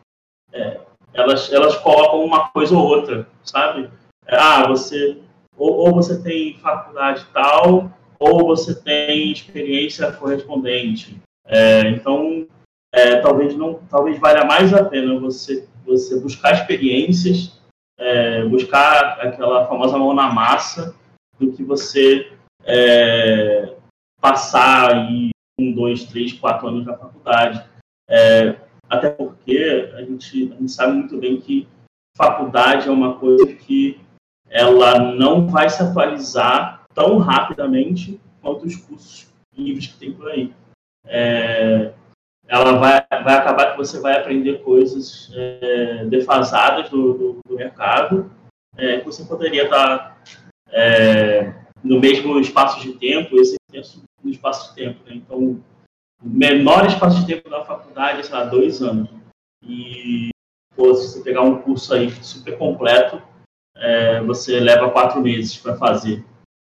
é, 0.53 0.81
elas, 1.13 1.53
elas 1.53 1.77
colocam 1.79 2.25
uma 2.25 2.49
coisa 2.51 2.77
ou 2.77 2.85
outra, 2.85 3.27
sabe? 3.43 3.91
É, 4.27 4.37
ah, 4.37 4.69
você, 4.69 5.19
ou, 5.57 5.89
ou 5.89 5.95
você 5.95 6.23
tem 6.23 6.59
faculdade 6.59 7.27
tal, 7.33 7.91
ou 8.21 8.47
você 8.47 8.81
tem 8.81 9.33
experiência 9.33 10.13
correspondente. 10.13 11.21
É, 11.45 11.89
então, 11.89 12.47
é, 12.93 13.17
talvez 13.21 13.57
não, 13.57 13.81
talvez 13.91 14.19
valha 14.19 14.45
mais 14.45 14.73
a 14.75 14.85
pena 14.85 15.19
você 15.19 15.69
você 15.85 16.21
buscar 16.21 16.55
experiências 16.55 17.61
é, 18.01 18.45
buscar 18.47 19.21
aquela 19.21 19.69
famosa 19.69 19.99
mão 19.99 20.15
na 20.15 20.33
massa 20.33 20.97
do 21.39 21.53
que 21.53 21.63
você 21.63 22.33
é, 22.65 23.77
passar 24.21 24.95
aí 24.95 25.31
um, 25.61 25.73
dois, 25.73 26.05
três, 26.05 26.33
quatro 26.33 26.67
anos 26.67 26.87
na 26.87 26.97
faculdade. 26.97 27.63
É, 28.09 28.57
até 28.89 29.11
porque 29.11 29.93
a 29.95 30.03
gente, 30.03 30.53
a 30.53 30.57
gente 30.57 30.73
sabe 30.73 30.95
muito 30.95 31.19
bem 31.19 31.41
que 31.41 31.69
faculdade 32.17 32.89
é 32.89 32.91
uma 32.91 33.19
coisa 33.19 33.47
que 33.55 34.01
ela 34.49 34.99
não 34.99 35.47
vai 35.47 35.69
se 35.69 35.83
atualizar 35.83 36.83
tão 36.95 37.19
rapidamente 37.19 38.19
quanto 38.41 38.67
os 38.67 38.77
cursos 38.77 39.33
livres 39.57 39.87
que 39.89 39.99
tem 39.99 40.13
por 40.13 40.29
aí. 40.29 40.53
É, 41.05 41.93
ela 42.51 42.73
vai, 42.73 43.07
vai 43.23 43.37
acabar 43.37 43.71
que 43.71 43.79
você 43.79 44.01
vai 44.01 44.19
aprender 44.19 44.61
coisas 44.63 45.31
é, 45.35 46.05
defasadas 46.07 46.91
do, 46.91 47.15
do, 47.15 47.41
do 47.47 47.55
mercado, 47.55 48.29
é, 48.77 48.99
que 48.99 49.07
você 49.07 49.25
poderia 49.25 49.65
estar 49.65 50.21
é, 50.73 51.55
no 51.83 52.01
mesmo 52.01 52.41
espaço 52.41 52.81
de 52.81 52.95
tempo, 52.95 53.37
esse 53.37 53.57
no 54.23 54.31
espaço 54.31 54.71
de 54.71 54.75
tempo. 54.75 54.99
Né? 55.07 55.15
Então, 55.15 55.63
menor 56.21 56.87
espaço 56.87 57.21
de 57.21 57.27
tempo 57.27 57.49
da 57.49 57.65
faculdade 57.65 58.19
é, 58.19 58.23
sei 58.25 58.35
lá, 58.35 58.45
dois 58.45 58.83
anos. 58.83 59.09
E 59.65 60.31
pô, 60.75 60.93
se 60.93 61.07
você 61.07 61.23
pegar 61.23 61.43
um 61.43 61.63
curso 61.63 61.95
aí 61.95 62.11
super 62.11 62.59
completo, 62.59 63.23
é, 63.77 64.21
você 64.23 64.59
leva 64.59 64.91
quatro 64.91 65.21
meses 65.21 65.57
para 65.57 65.77
fazer. 65.77 66.25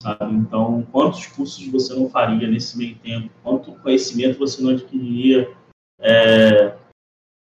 Sabe? 0.04 0.34
Então, 0.34 0.86
quantos 0.92 1.26
cursos 1.28 1.66
você 1.68 1.94
não 1.94 2.10
faria 2.10 2.50
nesse 2.50 2.78
meio 2.78 2.98
tempo? 2.98 3.30
Quanto 3.42 3.80
conhecimento 3.80 4.40
você 4.40 4.62
não 4.62 4.72
adquiriria 4.72 5.58
é, 6.00 6.76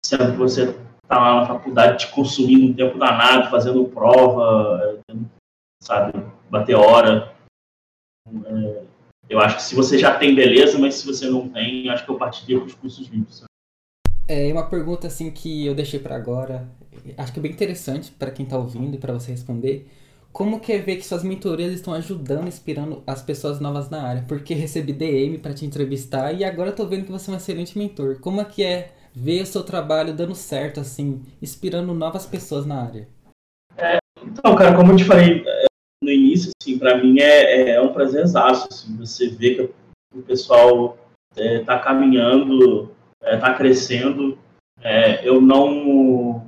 sendo 0.05 0.33
que 0.33 0.39
você 0.39 0.63
está 1.03 1.19
lá 1.19 1.41
na 1.41 1.47
faculdade 1.47 2.07
te 2.07 2.13
consumindo 2.13 2.67
um 2.67 2.75
tempo 2.75 2.99
danado, 2.99 3.51
fazendo 3.51 3.85
prova, 3.89 5.01
é, 5.09 5.15
sabe, 5.83 6.13
bater 6.51 6.75
hora. 6.75 7.35
É, 8.27 8.85
eu 9.29 9.41
acho 9.41 9.57
que 9.57 9.63
se 9.63 9.75
você 9.75 9.99
já 9.99 10.19
tem, 10.19 10.35
beleza, 10.35 10.79
mas 10.79 10.97
se 10.97 11.07
você 11.07 11.29
não 11.29 11.49
tem, 11.49 11.89
acho 11.89 12.05
que 12.05 12.11
eu 12.11 12.19
partiria 12.19 12.59
com 12.59 12.67
os 12.67 12.75
cursos 12.75 13.09
livres. 13.09 13.45
É 14.29 14.53
uma 14.53 14.69
pergunta 14.69 15.07
assim 15.07 15.31
que 15.31 15.67
eu 15.67 15.75
deixei 15.75 15.99
para 15.99 16.17
agora, 16.17 16.69
acho 17.19 17.33
que 17.33 17.39
é 17.39 17.43
bem 17.43 17.53
interessante 17.53 18.11
para 18.13 18.31
quem 18.31 18.45
está 18.45 18.57
ouvindo 18.57 18.95
e 18.95 18.99
para 18.99 19.13
você 19.13 19.33
responder. 19.33 19.89
Como 20.33 20.61
que 20.61 20.73
é 20.73 20.79
ver 20.79 20.97
que 20.97 21.05
suas 21.05 21.23
mentorias 21.23 21.73
estão 21.73 21.93
ajudando, 21.93 22.49
inspirando 22.49 23.03
as 23.07 23.21
pessoas 23.21 23.61
novas 23.61 23.91
na 23.91 24.03
área? 24.03 24.25
Porque 24.27 24.55
recebi 24.55 24.93
DM 24.93 25.37
para 25.39 25.53
te 25.53 25.67
entrevistar 25.67 26.33
e 26.33 26.43
agora 26.43 26.73
tô 26.73 26.87
vendo 26.87 27.05
que 27.05 27.13
você 27.13 27.31
é 27.31 27.35
um 27.35 27.37
excelente 27.37 27.79
mentor. 27.79 28.19
Como 28.19 28.41
é 28.41 28.45
que 28.45 28.65
é 28.65 28.93
ver 29.15 29.43
o 29.43 29.47
seu 29.47 29.63
trabalho 29.63 30.15
dando 30.15 30.35
certo, 30.35 30.81
assim, 30.81 31.23
inspirando 31.41 31.93
novas 31.93 32.25
pessoas 32.25 32.65
na 32.65 32.83
área? 32.83 33.09
É, 33.77 33.99
então, 34.25 34.57
cara, 34.57 34.75
como 34.75 34.93
eu 34.93 34.97
te 34.97 35.05
falei 35.05 35.45
é, 35.47 35.67
no 36.03 36.11
início, 36.11 36.51
assim, 36.61 36.79
para 36.79 36.97
mim 36.97 37.21
é, 37.21 37.73
é 37.73 37.81
um 37.83 37.93
prazer 37.93 38.25
assim, 38.25 38.97
você 38.97 39.29
vê 39.29 39.55
que 39.55 39.71
o 40.15 40.23
pessoal 40.23 40.97
está 41.37 41.75
é, 41.75 41.79
caminhando, 41.79 42.91
está 43.23 43.51
é, 43.51 43.55
crescendo. 43.55 44.39
É, 44.81 45.29
eu 45.29 45.41
não 45.41 46.42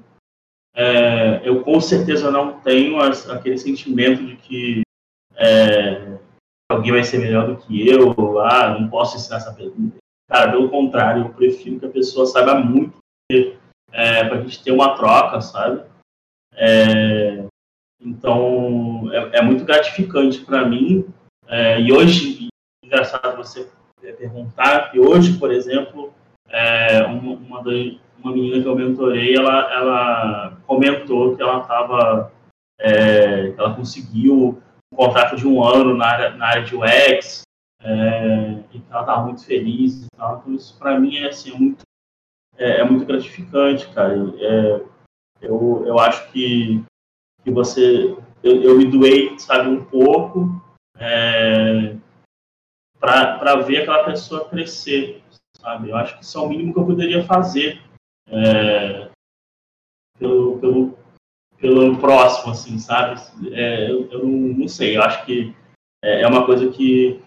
é, 0.74 1.40
eu 1.44 1.62
com 1.62 1.80
certeza 1.80 2.30
não 2.30 2.60
tenho 2.60 2.98
as, 3.00 3.28
aquele 3.30 3.56
sentimento 3.56 4.24
de 4.24 4.36
que 4.36 4.82
é, 5.36 6.18
alguém 6.70 6.92
vai 6.92 7.04
ser 7.04 7.18
melhor 7.18 7.46
do 7.46 7.56
que 7.56 7.88
eu, 7.88 8.40
ah, 8.40 8.76
não 8.78 8.88
posso 8.88 9.16
ensinar 9.16 9.36
essa 9.36 9.52
pessoa. 9.52 9.74
Cara, 10.28 10.50
pelo 10.50 10.68
contrário, 10.68 11.22
eu 11.22 11.28
prefiro 11.30 11.78
que 11.78 11.86
a 11.86 11.90
pessoa 11.90 12.26
saiba 12.26 12.54
muito 12.54 12.98
é, 13.92 14.24
para 14.24 14.38
a 14.38 14.42
gente 14.42 14.62
ter 14.62 14.72
uma 14.72 14.96
troca, 14.96 15.40
sabe? 15.40 15.84
É, 16.56 17.44
então, 18.00 19.08
é, 19.12 19.38
é, 19.38 19.42
muito 19.42 19.64
gratificante 19.64 20.40
para 20.40 20.66
mim. 20.66 21.06
É, 21.46 21.80
e 21.80 21.92
hoje, 21.92 22.48
engraçado 22.84 23.36
você 23.36 23.68
perguntar 24.18 24.90
que 24.90 24.98
hoje, 24.98 25.38
por 25.38 25.50
exemplo, 25.50 26.12
é, 26.48 27.02
uma, 27.04 27.34
uma 27.34 27.62
das 27.62 27.96
uma 28.24 28.32
menina 28.32 28.62
que 28.62 28.66
eu 28.66 28.74
mentorei, 28.74 29.36
ela, 29.36 29.72
ela 29.72 30.56
comentou 30.66 31.36
que 31.36 31.42
ela 31.42 31.60
estava, 31.60 32.32
é, 32.80 33.48
ela 33.50 33.74
conseguiu 33.74 34.62
um 34.90 34.96
contrato 34.96 35.36
de 35.36 35.46
um 35.46 35.62
ano 35.62 35.94
na 35.94 36.06
área, 36.06 36.30
na 36.30 36.46
área 36.46 36.62
de 36.64 36.74
UX, 36.74 37.42
é, 37.82 38.64
e 38.72 38.80
que 38.80 38.90
ela 38.90 39.02
estava 39.02 39.24
muito 39.24 39.44
feliz 39.44 40.06
e 40.06 40.06
tal. 40.16 40.38
Então 40.38 40.54
isso 40.54 40.78
para 40.78 40.98
mim 40.98 41.16
é 41.18 41.28
assim, 41.28 41.54
é 41.54 41.58
muito, 41.58 41.82
é, 42.56 42.80
é 42.80 42.84
muito 42.84 43.04
gratificante, 43.04 43.86
cara. 43.90 44.14
É, 44.40 44.82
eu, 45.42 45.84
eu 45.86 45.98
acho 45.98 46.32
que, 46.32 46.82
que 47.42 47.50
você, 47.50 48.16
eu, 48.42 48.62
eu 48.62 48.78
me 48.78 48.86
doei, 48.86 49.38
sabe, 49.38 49.68
um 49.68 49.84
pouco 49.84 50.48
é, 50.96 51.94
para 52.98 53.56
ver 53.56 53.82
aquela 53.82 54.02
pessoa 54.04 54.48
crescer, 54.48 55.22
sabe? 55.58 55.90
Eu 55.90 55.96
acho 55.96 56.16
que 56.16 56.24
isso 56.24 56.38
é 56.38 56.40
o 56.40 56.48
mínimo 56.48 56.72
que 56.72 56.78
eu 56.78 56.86
poderia 56.86 57.22
fazer 57.24 57.82
é, 58.28 59.10
pelo, 60.18 60.58
pelo, 60.58 60.98
pelo 61.58 61.98
próximo, 61.98 62.52
assim, 62.52 62.78
sabe? 62.78 63.20
É, 63.52 63.90
eu, 63.90 64.10
eu 64.10 64.26
não, 64.26 64.58
não, 64.58 64.68
sei, 64.68 64.96
eu 64.96 65.02
acho 65.02 65.24
que 65.24 65.54
é, 66.02 66.22
é 66.22 66.26
uma 66.26 66.44
coisa 66.44 66.70
que, 66.70 67.20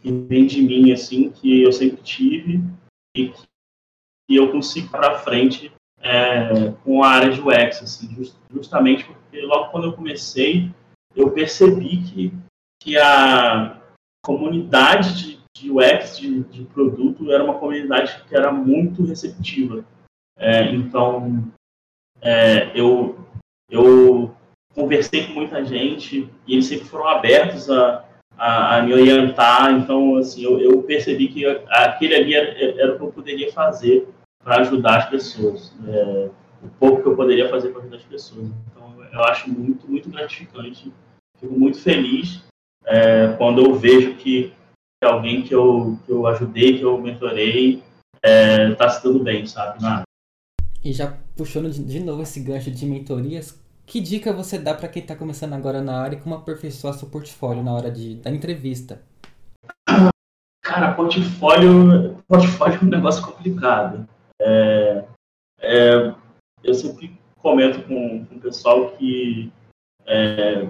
que 0.00 0.10
vem 0.10 0.46
de 0.46 0.62
mim, 0.62 0.92
assim, 0.92 1.30
que 1.30 1.62
eu 1.62 1.72
sempre 1.72 2.02
tive 2.02 2.62
e 3.16 3.28
que, 3.28 3.42
que 4.28 4.36
eu 4.36 4.50
consigo 4.50 4.88
para 4.88 5.18
frente 5.18 5.72
é, 6.00 6.72
com 6.84 7.02
a 7.02 7.08
área 7.08 7.32
de 7.32 7.40
UX, 7.40 7.82
assim, 7.82 8.14
just, 8.14 8.36
justamente 8.50 9.04
porque 9.04 9.40
logo 9.40 9.70
quando 9.70 9.84
eu 9.84 9.92
comecei, 9.92 10.70
eu 11.14 11.30
percebi 11.30 12.02
que, 12.02 12.32
que 12.82 12.98
a 12.98 13.80
comunidade 14.24 15.14
de, 15.14 15.40
de 15.56 15.70
UX, 15.70 16.18
de, 16.18 16.42
de 16.44 16.64
produto, 16.64 17.30
era 17.30 17.44
uma 17.44 17.58
comunidade 17.58 18.22
que 18.24 18.34
era 18.34 18.52
muito 18.52 19.04
receptiva. 19.04 19.84
É, 20.36 20.72
então, 20.72 21.44
é, 22.20 22.70
eu, 22.74 23.18
eu 23.70 24.34
conversei 24.74 25.26
com 25.26 25.34
muita 25.34 25.64
gente 25.64 26.28
e 26.46 26.54
eles 26.54 26.66
sempre 26.66 26.86
foram 26.86 27.08
abertos 27.08 27.70
a, 27.70 28.04
a, 28.36 28.76
a 28.76 28.82
me 28.82 28.92
orientar. 28.92 29.70
Então, 29.72 30.16
assim, 30.16 30.42
eu, 30.42 30.60
eu, 30.60 30.82
percebi 30.82 31.28
que 31.28 31.46
aquele 31.68 32.14
ali 32.14 32.34
era, 32.34 32.80
era, 32.80 32.94
o 32.94 32.98
que 32.98 33.04
eu 33.04 33.12
poderia 33.12 33.52
fazer 33.52 34.08
para 34.42 34.60
ajudar 34.60 34.98
as 34.98 35.08
pessoas. 35.08 35.72
É, 35.86 36.30
o 36.62 36.68
pouco 36.78 37.02
que 37.02 37.08
eu 37.08 37.16
poderia 37.16 37.48
fazer 37.48 37.70
para 37.70 37.80
ajudar 37.80 37.96
as 37.96 38.04
pessoas. 38.04 38.50
Então, 38.70 39.04
eu 39.12 39.24
acho 39.24 39.50
muito, 39.50 39.88
muito 39.88 40.10
gratificante. 40.10 40.92
Fico 41.38 41.58
muito 41.58 41.78
feliz 41.80 42.42
é, 42.84 43.34
quando 43.38 43.64
eu 43.64 43.74
vejo 43.74 44.14
que, 44.14 44.52
que 45.00 45.08
alguém 45.08 45.42
que 45.42 45.54
eu, 45.54 45.98
que 46.04 46.12
eu 46.12 46.26
ajudei, 46.26 46.78
que 46.78 46.82
eu 46.82 47.00
mentorei, 47.00 47.82
está 48.22 48.86
é, 48.86 48.88
se 48.88 49.02
dando 49.04 49.22
bem, 49.22 49.46
sabe? 49.46 49.82
Na, 49.82 50.02
e 50.84 50.92
já 50.92 51.16
puxando 51.34 51.70
de 51.70 52.00
novo 52.00 52.22
esse 52.22 52.38
gancho 52.40 52.70
de 52.70 52.84
mentorias, 52.84 53.58
que 53.86 54.00
dica 54.00 54.32
você 54.32 54.58
dá 54.58 54.74
para 54.74 54.88
quem 54.88 55.02
está 55.02 55.16
começando 55.16 55.54
agora 55.54 55.80
na 55.80 56.00
área 56.00 56.16
e 56.16 56.20
como 56.20 56.34
aperfeiçoar 56.34 56.94
seu 56.94 57.08
portfólio 57.08 57.62
na 57.62 57.72
hora 57.72 57.90
de, 57.90 58.16
da 58.16 58.30
entrevista? 58.30 59.02
Cara, 60.62 60.92
portfólio, 60.94 62.22
portfólio 62.28 62.78
é 62.80 62.84
um 62.84 62.88
negócio 62.88 63.24
complicado. 63.24 64.08
É, 64.40 65.04
é, 65.60 66.14
eu 66.62 66.74
sempre 66.74 67.18
comento 67.38 67.82
com, 67.82 68.24
com 68.24 68.34
o 68.36 68.40
pessoal 68.40 68.92
que, 68.92 69.52
é, 70.06 70.66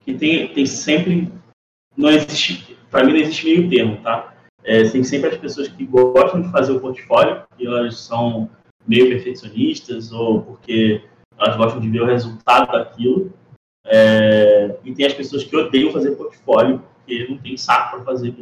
que 0.00 0.14
tem, 0.14 0.52
tem 0.52 0.66
sempre. 0.66 1.32
Não 1.96 2.10
existe. 2.10 2.76
Para 2.90 3.04
mim, 3.04 3.12
não 3.12 3.20
existe 3.20 3.44
meio 3.44 3.68
termo, 3.68 4.02
tá? 4.02 4.34
É, 4.64 4.88
tem 4.88 5.04
sempre 5.04 5.30
as 5.30 5.36
pessoas 5.36 5.68
que 5.68 5.84
gostam 5.84 6.42
de 6.42 6.50
fazer 6.50 6.72
o 6.72 6.80
portfólio, 6.80 7.42
e 7.58 7.66
elas 7.66 7.98
são 7.98 8.50
meio 8.86 9.08
perfeccionistas 9.08 10.12
ou 10.12 10.42
porque 10.42 11.02
elas 11.38 11.56
gostam 11.56 11.80
de 11.80 11.88
ver 11.88 12.02
o 12.02 12.06
resultado 12.06 12.72
daquilo. 12.72 13.32
É, 13.84 14.76
e 14.84 14.94
tem 14.94 15.06
as 15.06 15.14
pessoas 15.14 15.42
que 15.44 15.56
odeiam 15.56 15.92
fazer 15.92 16.12
portfólio 16.12 16.82
porque 16.94 17.26
não 17.28 17.38
tem 17.38 17.56
saco 17.56 17.96
para 17.96 18.04
fazer 18.04 18.34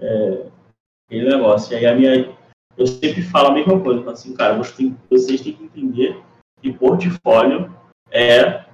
é, 0.00 0.46
aquele 1.06 1.28
negócio. 1.28 1.72
E 1.72 1.76
aí 1.76 1.86
a 1.86 1.94
minha, 1.94 2.34
eu 2.76 2.86
sempre 2.86 3.22
falo 3.22 3.48
a 3.48 3.52
mesma 3.52 3.78
coisa, 3.80 4.10
assim, 4.10 4.34
cara, 4.34 4.56
vocês 4.56 4.76
têm, 4.76 4.96
vocês 5.10 5.40
têm 5.40 5.52
que 5.52 5.64
entender 5.64 6.20
que 6.60 6.72
portfólio 6.72 7.74
é, 8.10 8.64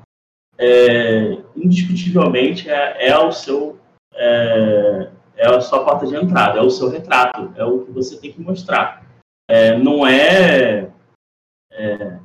é 0.57 1.39
indiscutivelmente 1.57 2.69
é, 2.69 3.09
é 3.09 3.19
o 3.19 3.33
seu 3.33 3.79
é, 4.15 5.11
é 5.37 5.47
a 5.47 5.61
sua 5.61 5.85
porta 5.85 6.07
de 6.07 6.17
entrada, 6.17 6.59
é 6.59 6.63
o 6.63 6.71
seu 6.71 6.89
retrato, 6.91 7.53
é 7.57 7.65
o 7.65 7.85
que 7.85 7.93
você 7.93 8.17
tem 8.19 8.33
que 8.33 8.41
mostrar 8.41 9.08
é, 9.49 9.77
não 9.79 10.07
é, 10.07 10.91
é, 11.73 12.19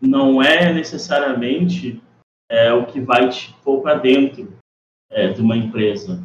não 0.00 0.42
é 0.42 0.72
necessariamente 0.72 2.02
é, 2.50 2.72
o 2.72 2.86
que 2.86 3.00
vai 3.00 3.28
te 3.28 3.52
pôr 3.62 3.82
para 3.82 3.96
dentro 3.96 4.56
é, 5.10 5.28
de 5.28 5.40
uma 5.42 5.56
empresa, 5.56 6.22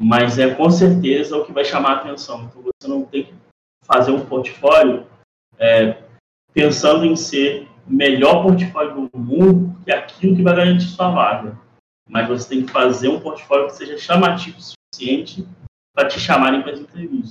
mas 0.00 0.38
é 0.38 0.54
com 0.54 0.70
certeza 0.70 1.36
o 1.36 1.44
que 1.44 1.52
vai 1.52 1.64
chamar 1.64 1.90
a 1.90 1.96
atenção. 2.00 2.44
Então 2.44 2.62
você 2.62 2.88
não 2.88 3.04
tem 3.04 3.24
que 3.24 3.34
fazer 3.84 4.10
um 4.10 4.24
portfólio 4.24 5.06
é, 5.58 6.02
pensando 6.52 7.04
em 7.04 7.14
ser 7.14 7.68
melhor 7.86 8.42
portfólio 8.42 9.08
do 9.08 9.18
mundo, 9.18 9.76
que 9.84 9.90
é 9.90 9.98
aquilo 9.98 10.36
que 10.36 10.42
vai 10.42 10.56
garantir 10.56 10.86
sua 10.86 11.10
vaga. 11.10 11.58
mas 12.08 12.28
você 12.28 12.48
tem 12.48 12.64
que 12.64 12.72
fazer 12.72 13.08
um 13.08 13.20
portfólio 13.20 13.66
que 13.66 13.76
seja 13.76 13.98
chamativo 13.98 14.58
o 14.58 14.60
suficiente 14.60 15.46
para 15.94 16.08
te 16.08 16.18
chamarem 16.18 16.62
para 16.62 16.72
as 16.72 16.80
entrevistas. 16.80 17.30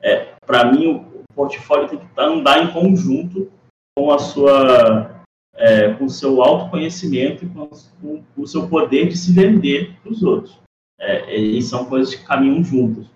É, 0.00 0.34
para 0.46 0.70
mim, 0.70 1.06
portfólio 1.34 1.88
tem 1.88 1.98
que 1.98 2.06
andar 2.16 2.62
em 2.62 2.72
conjunto 2.72 3.50
com 3.96 4.10
a 4.10 4.18
sua 4.18 5.22
é, 5.56 5.92
com 5.94 6.06
o 6.06 6.10
seu 6.10 6.42
autoconhecimento 6.42 7.44
e 7.44 7.48
com, 7.48 7.68
com, 8.00 8.22
o 8.36 8.46
seu 8.46 8.68
poder 8.68 9.08
de 9.08 9.16
se 9.16 9.32
vender 9.32 9.96
para 10.02 10.12
os 10.12 10.22
outros. 10.22 10.58
É, 10.98 11.36
e 11.36 11.62
são 11.62 11.84
coisas 11.86 12.14
que 12.14 12.24
caminham 12.24 12.62
juntas. 12.64 13.06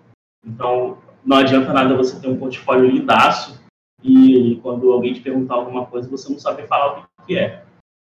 Então, 0.45 0.97
não 1.25 1.37
adianta 1.37 1.73
nada 1.73 1.95
você 1.95 2.19
ter 2.19 2.27
um 2.27 2.37
portfólio 2.37 2.89
lindaço 2.89 3.61
e 4.01 4.57
quando 4.61 4.91
alguém 4.91 5.13
te 5.13 5.21
perguntar 5.21 5.55
alguma 5.55 5.85
coisa, 5.85 6.09
você 6.09 6.31
não 6.31 6.39
saber 6.39 6.67
falar 6.67 7.09
o 7.19 7.25
que 7.25 7.37
é. 7.37 7.63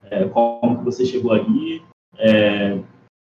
é 0.04 0.26
como 0.26 0.78
que 0.78 0.84
você 0.84 1.06
chegou 1.06 1.34
ali, 1.34 1.84
é, 2.18 2.80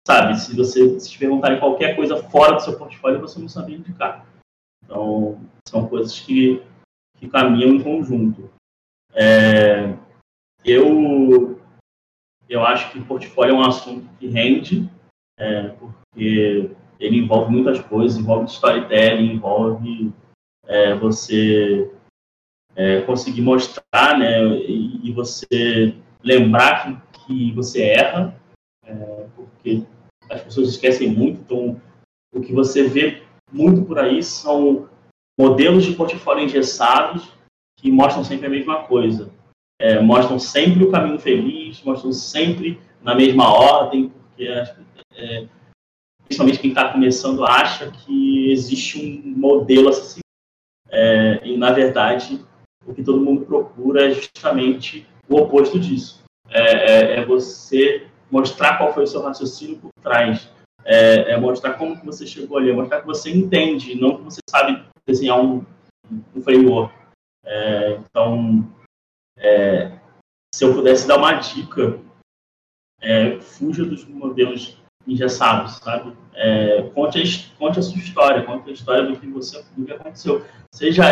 sabe, 0.08 0.39
se 0.39 0.56
você 0.56 1.00
se 1.00 1.12
te 1.12 1.19
perguntarem 1.19 1.60
qualquer 1.60 1.95
coisa 1.95 2.17
fora 2.24 2.54
do 2.54 2.62
seu 2.62 2.78
portfólio, 2.78 3.21
você 3.21 3.39
não 3.39 3.48
sabe 3.48 3.76
indicar. 3.76 4.26
Então, 4.84 5.39
são 5.67 5.88
coisas 5.88 6.19
que, 6.19 6.62
que 7.26 7.32
caminham 7.32 7.76
em 7.76 7.84
conjunto. 7.84 8.50
É, 9.14 9.96
eu, 10.64 11.60
eu 12.48 12.64
acho 12.64 12.92
que 12.92 13.02
portfólio 13.02 13.56
é 13.56 13.58
um 13.58 13.66
assunto 13.66 14.08
que 14.20 14.28
rende, 14.28 14.90
é, 15.38 15.70
porque 15.70 16.72
ele 17.00 17.18
envolve 17.18 17.52
muitas 17.52 17.80
coisas, 17.82 18.18
envolve 18.18 18.46
storytelling, 18.46 19.34
envolve 19.34 20.14
é, 20.66 20.96
você 20.96 21.92
é, 22.76 23.02
conseguir 23.02 23.42
mostrar, 23.42 24.18
né, 24.18 24.46
e, 24.48 25.10
e, 25.10 25.12
você 25.12 25.96
lembrar 26.24 27.02
que, 27.12 27.26
que 27.26 27.52
você 27.52 27.84
erra, 27.84 28.40
é, 28.84 29.28
porque 29.36 29.84
as 30.30 30.42
pessoas 30.42 30.70
esquecem 30.70 31.10
muito, 31.10 31.42
então 31.42 31.82
o 32.34 32.42
que 32.42 32.54
você 32.54 32.88
vê 32.88 33.24
muito 33.52 33.84
por 33.84 34.00
aí 34.00 34.22
são 34.22 34.90
modelos 35.38 35.84
de 35.84 35.93
portfólio 35.93 36.43
engessados 36.43 37.32
que 37.78 37.91
mostram 37.91 38.24
sempre 38.24 38.48
a 38.48 38.50
mesma 38.50 38.84
coisa. 38.84 39.32
É, 39.80 40.00
mostram 40.00 40.39
sempre 40.39 40.84
o 40.84 40.91
caminho 40.91 41.19
feliz, 41.19 41.82
mostram 41.84 42.13
sempre 42.13 42.80
na 43.02 43.13
mesma 43.13 43.54
ordem, 43.54 44.10
porque 44.10 44.48
é, 45.15 45.48
principalmente 46.26 46.60
quem 46.60 46.69
está 46.69 46.91
começando 46.91 47.45
acha 47.45 47.91
que 47.91 48.52
existe 48.52 48.98
um 49.00 49.38
modelo 49.38 49.89
acessível. 49.89 50.21
É, 50.89 51.41
e, 51.43 51.58
na 51.58 51.71
verdade, 51.71 52.43
o 52.86 52.93
que 52.93 53.04
todo 53.04 53.21
mundo 53.21 53.45
procura 53.45 54.06
é 54.06 54.12
justamente 54.12 55.06
o 55.28 55.36
oposto 55.36 55.80
disso. 55.80 56.24
É, 56.50 56.62
é, 56.62 57.19
é 57.19 57.26
você 57.26 58.08
mostrar 58.32 58.78
qual 58.78 58.93
foi 58.93 59.04
o 59.04 59.08
seu 59.08 59.21
raciocínio 59.21 59.78
por 59.78 59.91
trás, 60.02 60.50
é, 60.84 61.32
é, 61.32 61.38
mostrar 61.38 61.74
como 61.74 62.00
que 62.00 62.06
você 62.06 62.26
chegou 62.26 62.58
ali, 62.58 62.69
é 62.69 62.74
mostrar 62.74 63.02
que 63.02 63.08
você 63.08 63.30
entende, 63.32 64.00
não 64.00 64.17
que 64.17 64.24
você 64.24 64.39
sabe 64.50 64.84
desenhar 65.08 65.39
um, 65.39 65.65
um 66.36 66.41
framework. 66.41 66.94
É, 67.44 67.91
então, 67.98 68.72
é, 69.38 70.00
se 70.54 70.63
eu 70.63 70.74
pudesse 70.74 71.08
dar 71.08 71.18
uma 71.18 71.34
dica, 71.34 72.00
é, 73.02 73.39
fuja 73.39 73.86
dos 73.86 74.06
modelos 74.06 74.78
engessados, 75.08 75.76
sabe? 75.78 76.15
É, 76.34 76.82
conte, 76.89 77.22
a, 77.22 77.58
conte 77.58 77.80
a 77.80 77.82
sua 77.82 78.00
história, 78.00 78.44
conte 78.44 78.70
a 78.70 78.74
história 78.74 79.04
do 79.04 79.20
que 79.20 79.28
você 79.28 79.63
do 79.76 79.86
que 79.86 79.94
aconteceu. 79.94 80.46
Seja 80.74 81.04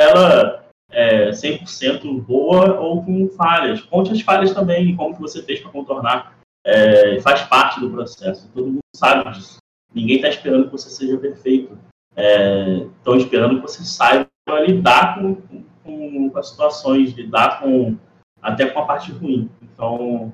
ela 0.00 0.66
é, 0.90 1.30
100% 1.30 2.22
boa 2.22 2.78
ou 2.78 3.04
com 3.04 3.28
falhas. 3.30 3.80
Conte 3.82 4.12
as 4.12 4.20
falhas 4.20 4.52
também 4.52 4.96
como 4.96 5.14
que 5.14 5.20
você 5.20 5.42
fez 5.42 5.60
para 5.60 5.70
contornar. 5.70 6.38
É, 6.64 7.20
faz 7.20 7.42
parte 7.42 7.80
do 7.80 7.90
processo. 7.90 8.50
Todo 8.52 8.66
mundo 8.66 8.80
sabe 8.94 9.30
disso. 9.32 9.56
Ninguém 9.94 10.16
está 10.16 10.28
esperando 10.28 10.66
que 10.66 10.72
você 10.72 10.90
seja 10.90 11.18
perfeito. 11.18 11.78
Estão 12.16 13.14
é, 13.14 13.16
esperando 13.16 13.56
que 13.56 13.62
você 13.62 13.84
saiba 13.84 14.28
lidar 14.66 15.18
com, 15.18 15.34
com, 15.82 16.30
com, 16.30 16.38
as 16.38 16.50
situações, 16.50 17.12
lidar 17.12 17.60
com 17.60 17.96
até 18.40 18.66
com 18.66 18.80
a 18.80 18.86
parte 18.86 19.12
ruim. 19.12 19.50
Então, 19.62 20.32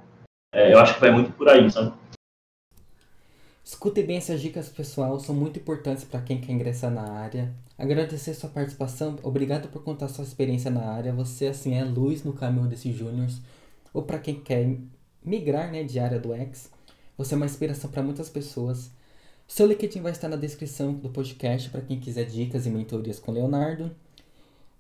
é, 0.52 0.72
eu 0.72 0.78
acho 0.78 0.94
que 0.94 1.00
vai 1.00 1.10
muito 1.10 1.32
por 1.32 1.48
aí, 1.48 1.70
sabe? 1.70 1.92
Escute 3.62 4.02
bem 4.02 4.16
essas 4.16 4.40
dicas, 4.40 4.70
pessoal, 4.70 5.20
são 5.20 5.34
muito 5.34 5.58
importantes 5.58 6.02
para 6.02 6.22
quem 6.22 6.40
quer 6.40 6.52
ingressar 6.52 6.90
na 6.90 7.02
área. 7.02 7.52
Agradecer 7.76 8.32
sua 8.32 8.48
participação, 8.48 9.18
obrigado 9.22 9.68
por 9.68 9.84
contar 9.84 10.08
sua 10.08 10.24
experiência 10.24 10.70
na 10.70 10.90
área. 10.90 11.12
Você, 11.12 11.48
assim, 11.48 11.74
é 11.74 11.84
luz 11.84 12.24
no 12.24 12.32
caminho 12.32 12.66
desses 12.66 12.96
júniors. 12.96 13.42
Ou 13.92 14.02
para 14.02 14.18
quem 14.18 14.40
quer 14.40 14.78
migrar 15.22 15.70
né, 15.70 15.84
de 15.84 16.00
área 16.00 16.18
do 16.18 16.32
X, 16.32 16.72
você 17.16 17.34
é 17.34 17.36
uma 17.36 17.46
inspiração 17.46 17.90
para 17.90 18.02
muitas 18.02 18.30
pessoas. 18.30 18.90
Seu 19.48 19.66
LinkedIn 19.66 20.02
vai 20.02 20.12
estar 20.12 20.28
na 20.28 20.37
descrição 20.37 20.92
do 20.92 21.08
podcast 21.08 21.70
para 21.70 21.80
quem 21.80 21.98
quiser 21.98 22.26
dicas 22.26 22.66
e 22.66 22.70
mentorias 22.70 23.18
com 23.18 23.32
Leonardo. 23.32 23.90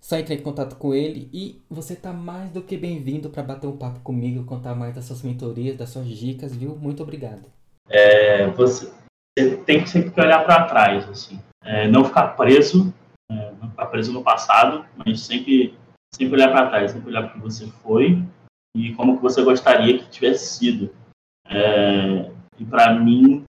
Só 0.00 0.16
entre 0.16 0.34
em 0.34 0.42
contato 0.42 0.76
com 0.76 0.94
ele 0.94 1.28
e 1.32 1.60
você 1.68 1.94
está 1.94 2.12
mais 2.12 2.52
do 2.52 2.62
que 2.62 2.76
bem-vindo 2.76 3.30
para 3.30 3.42
bater 3.42 3.66
um 3.66 3.76
papo 3.76 3.98
comigo, 4.00 4.44
contar 4.44 4.76
mais 4.76 4.94
das 4.94 5.06
suas 5.06 5.22
mentorias, 5.22 5.76
das 5.76 5.90
suas 5.90 6.06
dicas, 6.06 6.54
viu? 6.54 6.76
Muito 6.76 7.02
obrigado 7.02 7.48
é, 7.88 8.46
você, 8.48 8.92
você, 9.36 9.56
tem 9.64 9.82
que 9.82 9.88
sempre 9.88 10.20
olhar 10.20 10.44
para 10.44 10.64
trás, 10.64 11.08
assim, 11.08 11.40
é, 11.64 11.88
não 11.88 12.04
ficar 12.04 12.28
preso, 12.28 12.92
é, 13.30 13.52
não 13.60 13.70
ficar 13.70 13.86
preso 13.86 14.12
no 14.12 14.22
passado, 14.22 14.84
mas 14.96 15.20
sempre, 15.20 15.74
sempre 16.14 16.34
olhar 16.34 16.50
para 16.50 16.68
trás, 16.68 16.90
sempre 16.90 17.08
olhar 17.08 17.22
para 17.22 17.30
o 17.30 17.34
que 17.34 17.40
você 17.40 17.66
foi 17.82 18.22
e 18.76 18.94
como 18.94 19.16
que 19.16 19.22
você 19.22 19.42
gostaria 19.42 19.98
que 19.98 20.10
tivesse 20.10 20.58
sido. 20.58 20.94
É, 21.46 22.30
e 22.58 22.64
para 22.64 22.94
mim, 22.94 23.44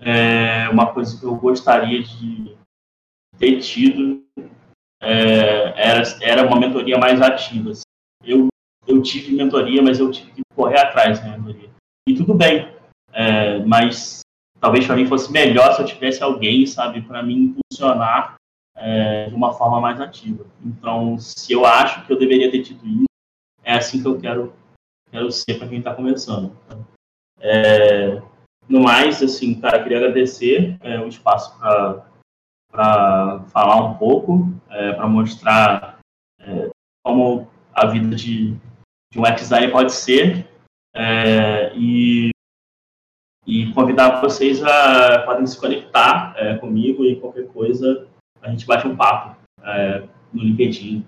é 0.00 0.68
uma 0.70 0.92
coisa 0.92 1.18
que 1.18 1.24
eu 1.24 1.34
gostaria 1.34 2.02
de 2.02 2.56
ter 3.38 3.60
tido 3.60 4.24
é, 5.00 5.72
era, 5.76 6.02
era 6.20 6.46
uma 6.46 6.58
mentoria 6.58 6.98
mais 6.98 7.20
ativa. 7.20 7.70
Assim. 7.70 7.82
Eu, 8.24 8.48
eu 8.86 9.02
tive 9.02 9.34
mentoria, 9.34 9.82
mas 9.82 9.98
eu 9.98 10.10
tive 10.10 10.32
que 10.32 10.42
correr 10.54 10.78
atrás 10.78 11.20
da 11.20 11.36
mentoria. 11.36 11.70
E 12.08 12.14
tudo 12.14 12.34
bem, 12.34 12.72
é, 13.12 13.58
mas 13.64 14.20
talvez 14.60 14.86
para 14.86 14.96
mim 14.96 15.06
fosse 15.06 15.30
melhor 15.30 15.74
se 15.74 15.82
eu 15.82 15.86
tivesse 15.86 16.22
alguém, 16.22 16.66
sabe, 16.66 17.02
para 17.02 17.22
me 17.22 17.34
impulsionar 17.34 18.36
é, 18.76 19.26
de 19.28 19.34
uma 19.34 19.52
forma 19.52 19.80
mais 19.80 20.00
ativa. 20.00 20.46
Então, 20.64 21.18
se 21.18 21.52
eu 21.52 21.64
acho 21.64 22.06
que 22.06 22.12
eu 22.12 22.18
deveria 22.18 22.50
ter 22.50 22.62
tido 22.62 22.86
isso, 22.86 23.04
é 23.62 23.74
assim 23.74 24.00
que 24.00 24.08
eu 24.08 24.18
quero, 24.18 24.52
quero 25.10 25.30
ser 25.30 25.58
para 25.58 25.68
quem 25.68 25.78
está 25.78 25.94
começando. 25.94 26.56
É, 27.40 28.20
no 28.68 28.80
mais, 28.80 29.22
assim, 29.22 29.60
cara, 29.60 29.82
queria 29.82 29.98
agradecer 29.98 30.76
é, 30.80 31.00
o 31.00 31.08
espaço 31.08 31.58
para 31.58 33.40
falar 33.52 33.84
um 33.84 33.94
pouco, 33.94 34.52
é, 34.70 34.92
para 34.92 35.08
mostrar 35.08 35.98
é, 36.40 36.70
como 37.04 37.48
a 37.72 37.86
vida 37.86 38.14
de, 38.14 38.54
de 39.12 39.18
um 39.18 39.22
designer 39.22 39.70
pode 39.70 39.92
ser. 39.92 40.48
É, 40.94 41.72
e 41.76 42.30
e 43.48 43.72
convidar 43.72 44.20
vocês 44.20 44.62
a 44.62 45.22
podem 45.22 45.46
se 45.46 45.58
conectar 45.58 46.34
é, 46.36 46.58
comigo 46.58 47.02
e 47.02 47.18
qualquer 47.18 47.48
coisa 47.48 48.06
a 48.42 48.50
gente 48.50 48.66
bate 48.66 48.86
um 48.86 48.94
papo 48.94 49.36
é, 49.62 50.06
no 50.32 50.42
LinkedIn. 50.42 51.04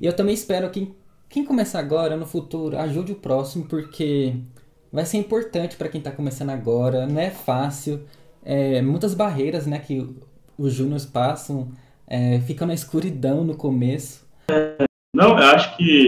E 0.00 0.06
eu 0.06 0.14
também 0.14 0.32
espero 0.32 0.70
que 0.70 0.94
quem 1.28 1.44
começar 1.44 1.80
agora, 1.80 2.16
no 2.16 2.24
futuro, 2.24 2.78
ajude 2.78 3.12
o 3.12 3.16
próximo, 3.16 3.66
porque 3.66 4.36
vai 4.92 5.04
ser 5.04 5.18
importante 5.18 5.76
para 5.76 5.88
quem 5.88 5.98
está 5.98 6.10
começando 6.10 6.50
agora. 6.50 7.06
Não 7.06 7.20
é 7.20 7.30
fácil, 7.30 8.06
é, 8.42 8.80
muitas 8.82 9.14
barreiras 9.14 9.66
né, 9.66 9.78
que 9.78 10.14
os 10.58 10.72
júniores 10.72 11.06
passam, 11.06 11.72
é, 12.06 12.40
ficam 12.40 12.66
na 12.66 12.74
escuridão 12.74 13.44
no 13.44 13.56
começo. 13.56 14.26
não, 15.14 15.38
eu 15.38 15.46
acho 15.46 15.76
que 15.76 16.06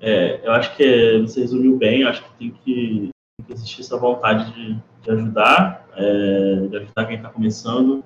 é, 0.00 0.46
eu 0.46 0.52
acho 0.52 0.76
que 0.76 1.18
você 1.20 1.40
resumiu 1.40 1.76
bem. 1.76 2.02
Eu 2.02 2.08
acho 2.08 2.22
que 2.24 2.38
tem 2.38 2.50
que 2.50 3.10
que 3.44 3.52
existir 3.52 3.80
essa 3.80 3.96
vontade 3.96 4.52
de, 4.52 4.80
de 5.02 5.10
ajudar, 5.10 5.86
é, 5.96 6.66
de 6.68 6.76
ajudar 6.76 7.06
quem 7.06 7.16
está 7.16 7.28
começando. 7.28 8.04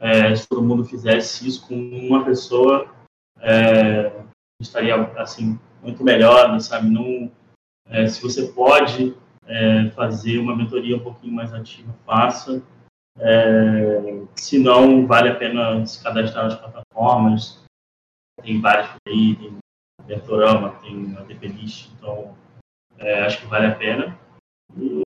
É, 0.00 0.34
se 0.34 0.48
todo 0.48 0.62
mundo 0.62 0.84
fizesse 0.84 1.46
isso 1.46 1.66
com 1.66 1.74
uma 1.74 2.24
pessoa, 2.24 2.88
é, 3.40 4.12
estaria 4.60 4.94
assim 5.16 5.58
muito 5.82 6.02
melhor, 6.04 6.52
né, 6.52 6.60
sabe? 6.60 6.88
Não, 6.88 7.30
é, 7.86 8.06
se 8.06 8.22
você 8.22 8.48
pode 8.48 9.14
é, 9.48 9.90
fazer 9.90 10.38
uma 10.38 10.54
mentoria 10.54 10.96
um 10.96 11.02
pouquinho 11.02 11.32
mais 11.32 11.52
ativa, 11.52 11.92
faça. 12.04 12.62
É, 13.18 14.22
se 14.36 14.58
não, 14.58 15.06
vale 15.06 15.30
a 15.30 15.34
pena 15.34 15.84
se 15.84 16.02
cadastrar 16.02 16.44
nas 16.44 16.54
plataformas. 16.54 17.64
Tem 18.42 18.60
várias 18.60 18.86
por 18.88 19.00
aí, 19.08 19.34
tem 19.34 19.58
Mentorama, 20.06 20.70
tem 20.80 21.14
a 21.18 21.20
DPList, 21.22 21.90
então 21.92 22.34
acho 23.26 23.40
que 23.40 23.46
vale 23.46 23.66
a 23.66 23.74
pena. 23.74 24.18
E, 24.76 25.02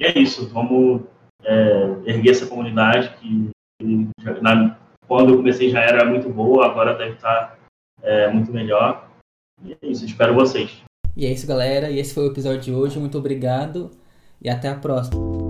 é 0.00 0.18
isso, 0.18 0.48
vamos 0.48 1.02
é, 1.44 1.82
erguer 2.06 2.30
essa 2.30 2.46
comunidade 2.46 3.14
que, 3.16 3.50
que 3.78 4.40
na, 4.40 4.76
quando 5.06 5.30
eu 5.30 5.36
comecei 5.36 5.70
já 5.70 5.80
era 5.80 6.04
muito 6.04 6.28
boa, 6.28 6.66
agora 6.66 6.96
deve 6.96 7.14
estar 7.14 7.58
é, 8.02 8.28
muito 8.28 8.50
melhor. 8.52 9.08
E 9.62 9.72
é 9.72 9.78
isso, 9.82 10.04
espero 10.04 10.34
vocês. 10.34 10.82
E 11.16 11.26
é 11.26 11.32
isso, 11.32 11.46
galera. 11.46 11.90
E 11.90 11.98
esse 11.98 12.14
foi 12.14 12.24
o 12.28 12.30
episódio 12.30 12.60
de 12.60 12.72
hoje. 12.72 12.98
Muito 12.98 13.18
obrigado. 13.18 13.90
e 14.42 14.48
até 14.48 14.68
a 14.68 14.74
próxima. 14.74 15.49